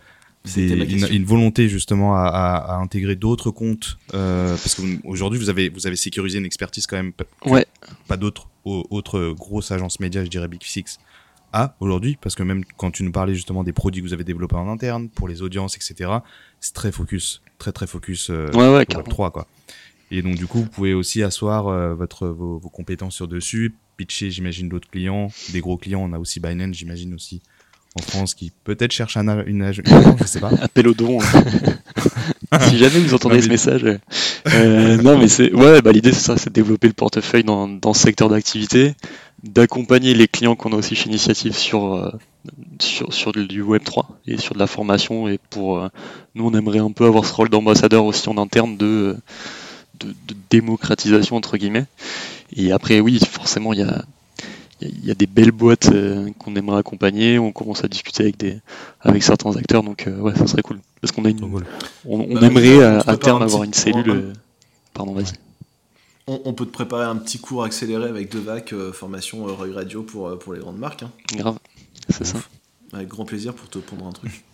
[0.46, 5.70] Ma une, volonté justement à, à- à intégrer d'autres comptes euh, Parce qu'aujourd'hui, vous avez,
[5.70, 7.14] vous avez sécurisé une expertise quand même,
[7.46, 7.66] Ouais.
[8.10, 11.00] pas d'autres au- autres grosses agences médias, je dirais Big Six,
[11.54, 12.18] a aujourd'hui.
[12.20, 14.68] Parce que même quand tu nous parlais justement des produits que vous avez développés en
[14.70, 16.10] interne, pour les audiences, etc.,
[16.60, 19.10] c'est très focus, très très focus euh, Ouais, ouais, Web carrément.
[19.10, 19.48] 3 quoi.
[20.12, 23.74] Et donc du coup, vous pouvez aussi asseoir euh, votre vos, vos compétences sur dessus,
[23.96, 26.02] pitcher, j'imagine d'autres clients, des gros clients.
[26.04, 27.41] On a aussi Binance, j'imagine aussi
[27.96, 30.50] en France, qui peut-être cherche un, une, une je sais pas.
[30.62, 31.20] Appel au don.
[31.22, 32.60] hein.
[32.70, 33.84] si jamais vous entendez Non, ce message.
[33.84, 33.98] euh,
[34.54, 37.68] euh, non, mais c'est ouais, bah, l'idée c'est ça, c'est de développer le portefeuille dans,
[37.68, 38.96] dans ce secteur d'activité,
[39.44, 42.12] d'accompagner les clients qu'on a aussi chez Initiative sur, euh,
[42.80, 45.28] sur, sur du Web 3 et sur de la formation.
[45.28, 45.89] Et pour euh,
[46.36, 49.16] nous, on aimerait un peu avoir ce rôle d'ambassadeur aussi en interne de,
[50.00, 51.86] de, de démocratisation entre guillemets.
[52.56, 54.04] Et après, oui, forcément, il y a
[54.84, 57.84] il y a- il y a des belles boîtes euh, qu'on aimerait accompagner, on commence
[57.84, 58.60] à discuter avec des
[59.02, 60.80] avec certains acteurs, donc euh, ouais, ça serait cool.
[61.02, 61.66] Parce qu'on a une, Trop cool.
[62.06, 64.10] on, on Bah, aimerait on à, terme un avoir une cellule.
[64.10, 64.34] euh,
[64.94, 65.34] Pardon, vas-y.
[66.28, 69.74] On, on peut te préparer un petit cours accéléré avec Devac, euh, formation euh, Roy
[69.74, 71.04] Radio pour, euh, pour les grandes marques.
[71.04, 71.12] hein.
[71.36, 71.58] Grave,
[72.10, 72.38] c'est ça.
[72.94, 74.44] Avec grand plaisir pour te pondre un truc.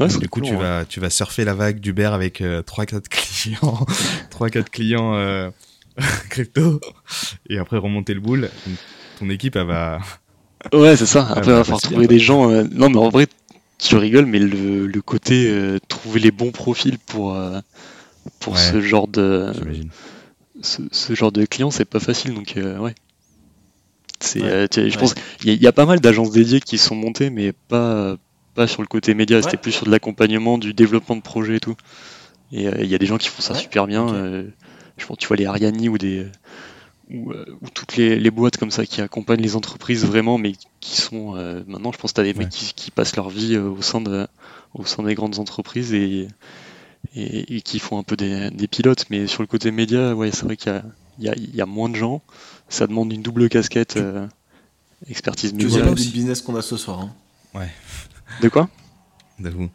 [0.00, 0.62] Ouais, du coup, cool, tu ouais.
[0.62, 3.84] vas, tu vas surfer la vague d'Uber avec euh, 3-4 clients,
[4.30, 5.50] 3-4 clients euh,
[6.30, 6.80] crypto,
[7.50, 8.48] et après remonter le boule.
[9.22, 9.98] Ton équipe, elle va.
[10.72, 11.26] Ouais, c'est ça.
[11.28, 12.48] Après, il va falloir trouver des gens.
[12.48, 13.26] euh, Non, mais en vrai,
[13.78, 17.58] tu rigoles, mais le, le côté euh, trouver les bons profils pour euh,
[18.38, 18.60] pour Ouais.
[18.60, 19.52] ce genre de
[20.60, 22.34] ce, ce genre de client, c'est pas facile.
[22.34, 22.94] Donc euh, ouais.
[24.20, 24.48] C'est, Ouais.
[24.48, 25.00] euh, tu- je Ouais.
[25.00, 27.52] pense qu'il y, a- il y a pas mal d'agences dédiées qui sont montées, mais
[27.52, 28.16] pas
[28.54, 29.38] pas sur le côté média.
[29.38, 29.42] Ouais.
[29.42, 31.74] C'était plus sur de l'accompagnement, du développement de projets et tout.
[32.52, 34.08] Et euh, il y a des gens qui font ça Ouais, super bien.
[34.14, 34.44] euh,
[34.96, 36.26] je pense, tu vois les Ariani ou des
[37.12, 40.52] ou, euh, ou toutes les, les boîtes comme ça qui accompagnent les entreprises vraiment, mais
[40.80, 42.52] qui sont euh, maintenant, je pense, que t'as des mecs Ouais.
[42.52, 44.26] qui, qui passent leur vie euh, au sein de
[44.74, 46.28] au sein des grandes entreprises et
[47.14, 49.06] et, et qui font un peu des, des pilotes.
[49.10, 50.72] Mais sur le côté média, ouais, c'est vrai qu'il
[51.18, 52.22] y a, il y, y a moins de gens.
[52.68, 54.26] Ça demande une double casquette, euh,
[55.10, 55.80] expertise média.
[55.80, 56.08] Idée aussi.
[56.08, 57.00] de business qu'on a ce soir.
[57.00, 57.66] hein.
[58.40, 58.68] De quoi?
[59.42, 59.68] J'avoue.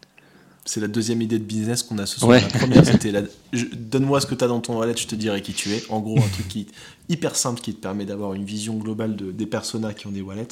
[0.70, 2.30] C'est la deuxième idée de business qu'on a ce soir.
[2.32, 2.42] Ouais.
[2.42, 3.22] La première, c'était la...
[3.54, 5.82] je- donne-moi ce que tu as dans ton wallet, je te dirai qui tu es.
[5.90, 6.68] En gros, un truc qui
[7.08, 10.22] hyper simple qui te permet d'avoir une vision globale de, des personas qui ont des
[10.22, 10.48] wallets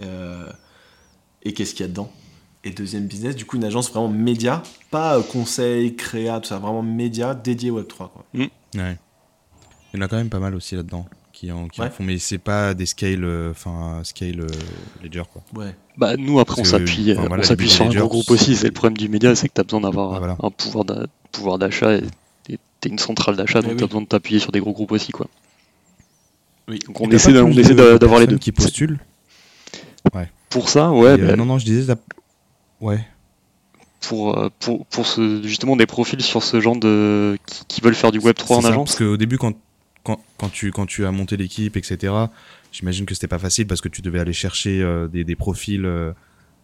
[0.00, 0.46] euh,
[1.42, 2.10] et qu'est-ce qu'il y a dedans.
[2.64, 6.58] Et deuxième business, du coup, une agence vraiment média, pas euh, conseil, créa, tout ça,
[6.58, 7.96] vraiment média dédié Web3.
[7.96, 8.24] Quoi.
[8.34, 8.50] Ouais.
[8.74, 11.04] Il y en a quand même pas mal aussi là-dedans
[11.42, 11.90] qui en, qui en Ouais.
[11.90, 14.46] font, mais c'est pas des scale, euh, enfin scale euh,
[15.02, 15.42] ledger quoi.
[15.56, 15.74] Ouais.
[15.96, 18.30] Bah nous après on Parce s'appuie enfin, euh, voilà, on s'appuie sur un gros groupe
[18.30, 18.54] aussi.
[18.54, 20.36] C'est le problème du média, c'est que tu as besoin d'avoir Ouais, voilà.
[20.40, 23.76] un pouvoir d'a- pouvoir d'achat et t'es une centrale d'achat, Eh donc oui.
[23.78, 25.26] tu as besoin de t'appuyer sur des gros groupes aussi quoi.
[26.68, 26.78] Oui.
[26.86, 28.38] Donc on essaie, d'avoir les deux.
[28.38, 29.00] qui postulent.
[30.48, 31.92] Pour ça, ouais, euh, bah, non non, je disais.
[32.80, 33.04] Ouais.
[34.00, 38.12] pour, pour, pour ce, justement des profils sur ce genre de qui, qui veulent faire
[38.12, 38.90] du Web 3 en ça, agence.
[38.90, 39.54] Parce qu'au début, quand,
[40.02, 42.12] quand, quand, tu, quand tu as monté l'équipe, etc.,
[42.72, 45.84] j'imagine que c'était pas facile parce que tu devais aller chercher euh, des, des profils
[45.84, 46.12] euh,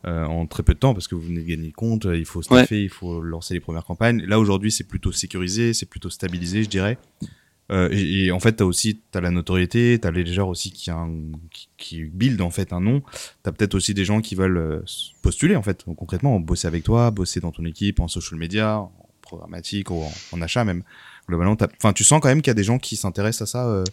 [0.07, 2.24] euh, en très peu de temps parce que vous venez de gagner le compte, il
[2.24, 4.22] faut staffer, il faut lancer les premières campagnes.
[4.24, 6.99] Là, aujourd'hui, c'est plutôt sécurisé, c'est plutôt stabilisé, je dirais.
[7.70, 10.97] Et, et en fait, t'as aussi t'as la notoriété, t'as les gens aussi qui, a
[10.97, 11.12] un,
[11.51, 13.03] qui, qui build en fait un nom.
[13.43, 14.82] T'as peut-être aussi des gens qui veulent
[15.20, 18.89] postuler en fait, concrètement, bosser avec toi, bosser dans ton équipe, en social media,
[19.29, 20.83] programmatique ou en, en achat même
[21.29, 23.53] globalement, t'as- enfin, tu sens quand même qu'il y a des gens qui s'intéressent à
[23.53, 23.66] ça.
[23.68, 23.85] euh,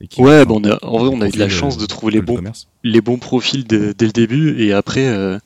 [0.00, 1.76] et qui, Ouais, bon, on a- en vrai, on a eu de la profil, chance
[1.76, 2.40] euh, de trouver les bons,
[2.82, 5.38] les bons profils dès, dès le début, et après, euh,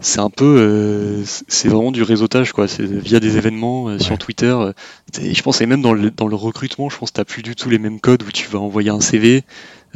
[0.00, 2.68] c'est un peu, euh, c'est vraiment du réseautage, quoi.
[2.68, 4.18] C'est via des événements euh, sur Ouais.
[4.18, 4.46] Twitter.
[4.56, 4.72] euh,
[5.18, 7.56] je pense, et même dans le, dans le recrutement, je pense que t'as plus du
[7.56, 9.42] tout les mêmes codes où tu vas envoyer un CV,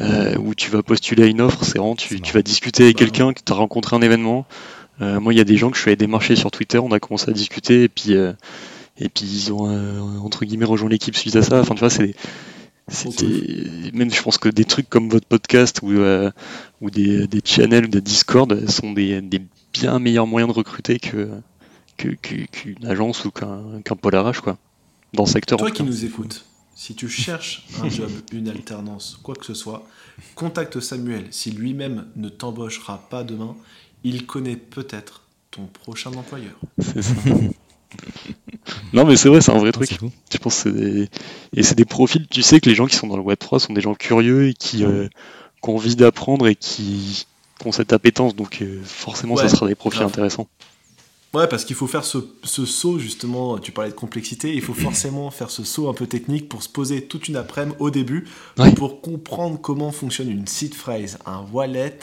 [0.00, 1.62] euh, où tu vas postuler à une offre.
[1.64, 4.46] C'est vraiment, tu, tu vas discuter avec Bah, quelqu'un que tu as rencontré un événement.
[5.02, 6.90] Euh, moi, il y a des gens que je suis allé démarcher sur Twitter, on
[6.92, 8.32] a commencé à discuter, et puis, euh,
[9.00, 11.60] et puis ils ont, euh, entre guillemets, rejoint l'équipe suite à ça.
[11.60, 12.14] Enfin, tu vois, c'est
[12.88, 16.30] c'était- même je pense que des trucs comme votre podcast ou, euh,
[16.80, 19.40] ou des, des channels ou des Discord sont des, des
[19.72, 21.28] bien meilleurs moyens de recruter que
[21.96, 24.58] que- que- qu'une agence ou qu'un qu'un pôle quoi
[25.14, 25.58] dans le secteur.
[25.58, 26.44] Toi qui nous écoutes,
[26.74, 29.86] si tu cherches un job, une alternance, quoi que ce soit,
[30.34, 31.26] contacte Samuel.
[31.30, 33.54] Si lui-même ne t'embauchera pas demain,
[34.02, 35.22] il connaît peut-être
[35.52, 36.58] ton prochain employeur.
[36.80, 37.14] C'est ça.
[38.92, 39.90] non mais c'est vrai, c'est un vrai Ah, truc.
[40.32, 41.08] Je pense que c'est des...
[41.56, 42.26] et c'est des profils.
[42.28, 44.48] Tu sais que les gens qui sont dans le Web 3 sont des gens curieux
[44.48, 45.08] et qui, euh,
[45.62, 47.26] qui ont envie d'apprendre et qui
[47.64, 48.34] ont cette appétence.
[48.36, 50.10] Donc euh, forcément, ça sera des profils grave.
[50.12, 50.48] intéressants.
[51.32, 54.74] Ouais, parce qu'il faut faire ce, ce saut, justement, tu parlais de complexité, il faut
[54.74, 58.26] forcément faire ce saut un peu technique pour se poser toute une après-midi au début,
[58.58, 58.72] Ouais.
[58.72, 61.96] pour comprendre comment fonctionne une seed phrase, un wallet,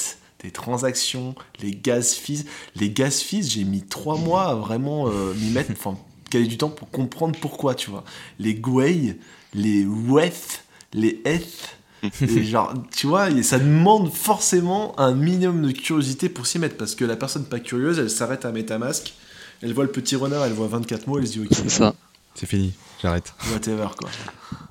[0.43, 2.45] des transactions, les gas fees.
[2.75, 5.97] Les gas fees, j'ai mis trois mois à vraiment euh, m'y mettre, enfin,
[6.29, 8.03] gagner du temps pour comprendre pourquoi, tu vois.
[8.39, 9.15] Les GUI,
[9.53, 10.63] les WETH,
[10.93, 11.77] les ETH,
[12.21, 16.77] et genre, tu vois, et ça demande forcément un minimum de curiosité pour s'y mettre,
[16.77, 19.13] parce que la personne pas curieuse, elle s'arrête à MetaMask,
[19.61, 21.95] elle voit le petit runner, elle voit 24 mots, elle se dit ok, C'est ça.
[22.39, 22.71] C'est fini,
[23.01, 23.33] j'arrête.
[23.51, 24.09] whatever quoi.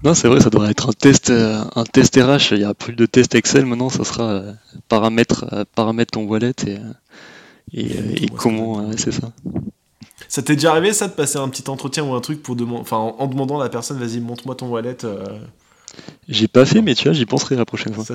[0.05, 2.53] Non, c'est vrai, ça devrait être un test, euh, un test RH.
[2.53, 4.53] Il n'y a plus de test Excel maintenant, ça sera euh,
[4.89, 6.81] paramètre, euh, paramètre ton wallet et, euh,
[7.73, 9.33] et, euh, comment, euh, c'est ça.
[10.29, 12.81] Ça t'est déjà arrivé ça de passer un petit entretien ou un truc pour demander,
[12.83, 15.05] enfin en, demandant à la personne, vas-y montre-moi ton wallet.
[15.05, 15.25] euh,
[16.29, 18.05] J'ai pas fait, mais tu vois, j'y penserai la prochaine fois.
[18.05, 18.14] ça,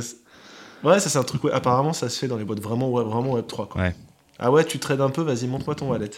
[0.86, 3.08] ouais, ça c'est un truc, ouais, apparemment ça se fait dans les boîtes vraiment, web-
[3.08, 3.82] vraiment Web 3 quoi.
[3.82, 3.96] Ouais.
[4.40, 6.10] Ah ouais, tu trades un peu, vas-y montre-moi ton wallet.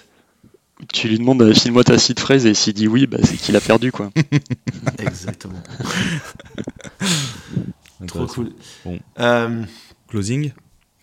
[0.92, 3.56] Tu lui demandes, euh, file-moi ta seed phrase et s'il dit oui, bah, c'est qu'il
[3.56, 4.12] a perdu quoi.
[5.00, 5.62] Exactement.
[8.08, 8.52] Trop cool.
[8.86, 9.00] Bon.
[9.20, 9.64] Euh,
[10.10, 10.52] Closing?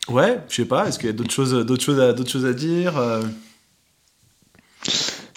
[0.08, 2.44] Ouais, je sais pas, est-ce qu'il y a d'autres choses, d'autres choses, à, d'autres choses
[2.46, 3.22] à dire euh,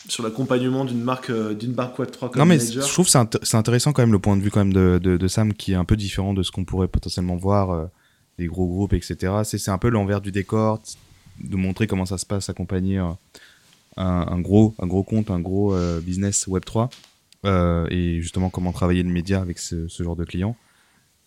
[0.07, 3.05] sur l'accompagnement d'une marque, euh, d'une marque Web 3 comme Non mais manager je trouve
[3.05, 5.17] que c'est int- c'est intéressant quand même le point de vue quand même de, de,
[5.17, 7.85] de Sam qui est un peu différent de ce qu'on pourrait potentiellement voir euh,
[8.39, 9.33] des gros groupes etc.
[9.43, 10.81] C'est c'est un peu l'envers du décor
[11.39, 13.09] de montrer comment ça se passe accompagner euh,
[13.97, 16.89] un, un gros un gros compte un gros euh, business Web 3
[17.45, 20.55] euh, et justement comment travailler le média avec ce, ce genre de clients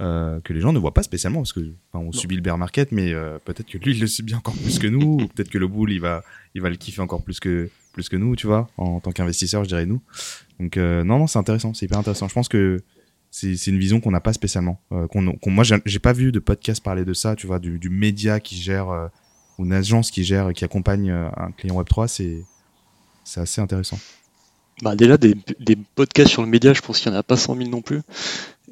[0.01, 1.61] euh, que les gens ne voient pas spécialement parce que
[1.93, 3.13] enfin, on subit le bear market mais
[3.45, 5.91] peut-être que lui il le subit encore plus que nous ou peut-être que le bull
[5.93, 6.23] il va
[6.55, 9.65] il va le kiffer encore plus que plus que nous tu vois en, tant qu'investisseur
[9.65, 10.03] je dirais nous.
[10.61, 12.29] Donc non non c'est intéressant c'est hyper intéressant.
[12.29, 12.83] Je pense que
[13.31, 16.83] c'est une vision qu'on n'a pas spécialement qu'on qu'on- moi j'ai pas vu de podcast
[16.83, 18.89] parler de ça tu vois du, du média qui gère
[19.59, 22.45] ou une agence qui gère qui accompagne un client web 3 c'est
[23.27, 23.99] c'est assez intéressant
[24.83, 27.37] Bah, déjà, des, des podcasts sur le média, je pense qu'il n'y en a pas
[27.37, 28.03] 100 000 non plus.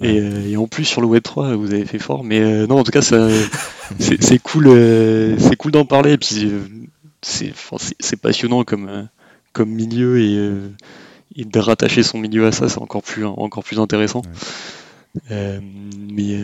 [0.01, 2.25] Et, euh, et en plus, sur le Web3, vous avez fait fort.
[2.25, 3.03] Mais euh, non, en tout cas,
[3.99, 6.13] c'est cool, euh, c'est cool d'en parler.
[6.13, 6.51] Et puis,
[7.23, 9.09] c'est passionnant comme,
[9.53, 10.21] comme milieu.
[10.21, 10.35] Et,
[11.37, 14.23] et de rattacher son milieu à ça, c'est encore plus, encore plus intéressant.
[15.31, 16.39] Mais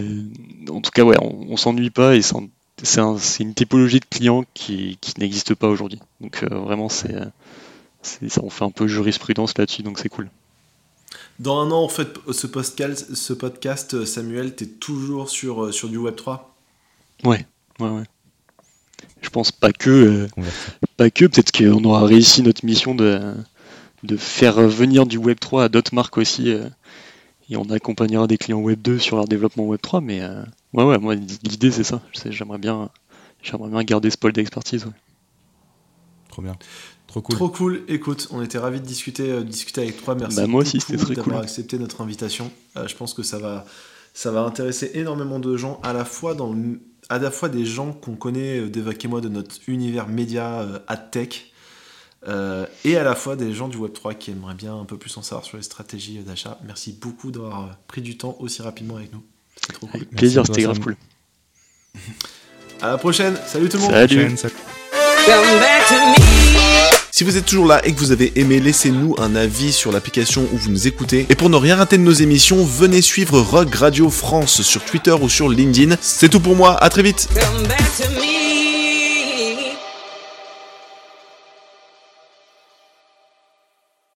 [0.68, 2.16] en tout cas, ouais, on, on s'ennuie pas.
[2.16, 2.48] Et c'est un-
[2.82, 5.98] c'est un- c'est une typologie de client qui, qui n'existe pas aujourd'hui.
[6.20, 7.14] Donc, vraiment, c'est.
[8.03, 10.28] Ça, on fait un peu jurisprudence là-dessus, donc c'est cool.
[11.38, 15.88] Dans un an, en fait, ce podcast, ce podcast Samuel, t'es toujours sur, euh, sur
[15.88, 16.55] du Web 3
[17.24, 17.46] Ouais,
[17.78, 18.05] ouais, ouais.
[19.22, 20.42] Je pense pas que, euh,
[20.96, 23.34] pas que, peut-être qu'on aura réussi notre mission de,
[24.03, 26.68] de faire venir du Web 3 à d'autres marques aussi, euh,
[27.51, 30.42] et on accompagnera des clients Web 2 sur leur développement Web 3, mais euh,
[30.72, 32.01] ouais, ouais, moi l'idée c'est ça.
[32.26, 32.90] J'aimerais bien,
[33.42, 34.84] j'aimerais bien garder ce pôle d'expertise.
[34.86, 34.92] ouais.
[36.28, 36.57] trop bien
[37.11, 37.82] trop cool Trop cool.
[37.88, 40.14] Écoute, on était ravis de discuter, euh, de discuter avec toi.
[40.14, 41.44] Merci Bah, moi aussi, beaucoup c'était très d'avoir cool.
[41.44, 42.50] accepté notre invitation.
[42.76, 43.64] Euh, je pense que ça va,
[44.14, 46.54] ça va intéresser énormément de gens, à la fois dans
[47.08, 50.61] à la fois des gens qu'on connaît, euh, d'Evac et moi, de notre univers média
[50.61, 51.50] euh, ad tech,
[52.28, 54.96] euh, et à la fois des gens du Web 3 qui aimeraient bien un peu
[54.96, 56.58] plus en savoir sur les stratégies euh, d'achat.
[56.64, 59.24] Merci beaucoup d'avoir euh, pris du temps aussi rapidement avec nous.
[59.56, 59.96] C'est trop cool.
[59.96, 60.96] Avec plaisir, c'était grave cool.
[62.82, 63.36] À la prochaine.
[63.46, 63.92] Salut tout le monde.
[63.92, 64.36] Salut.
[64.36, 64.54] Salut.
[65.26, 66.99] Come back to me.
[67.12, 70.46] Si vous êtes toujours là et que vous avez aimé, laissez-nous un avis sur l'application
[70.52, 71.26] où vous nous écoutez.
[71.28, 75.14] Et pour ne rien rater de nos émissions, venez suivre Rock Radio France sur Twitter
[75.20, 75.96] ou sur LinkedIn.
[76.00, 77.28] C'est tout pour moi, à très vite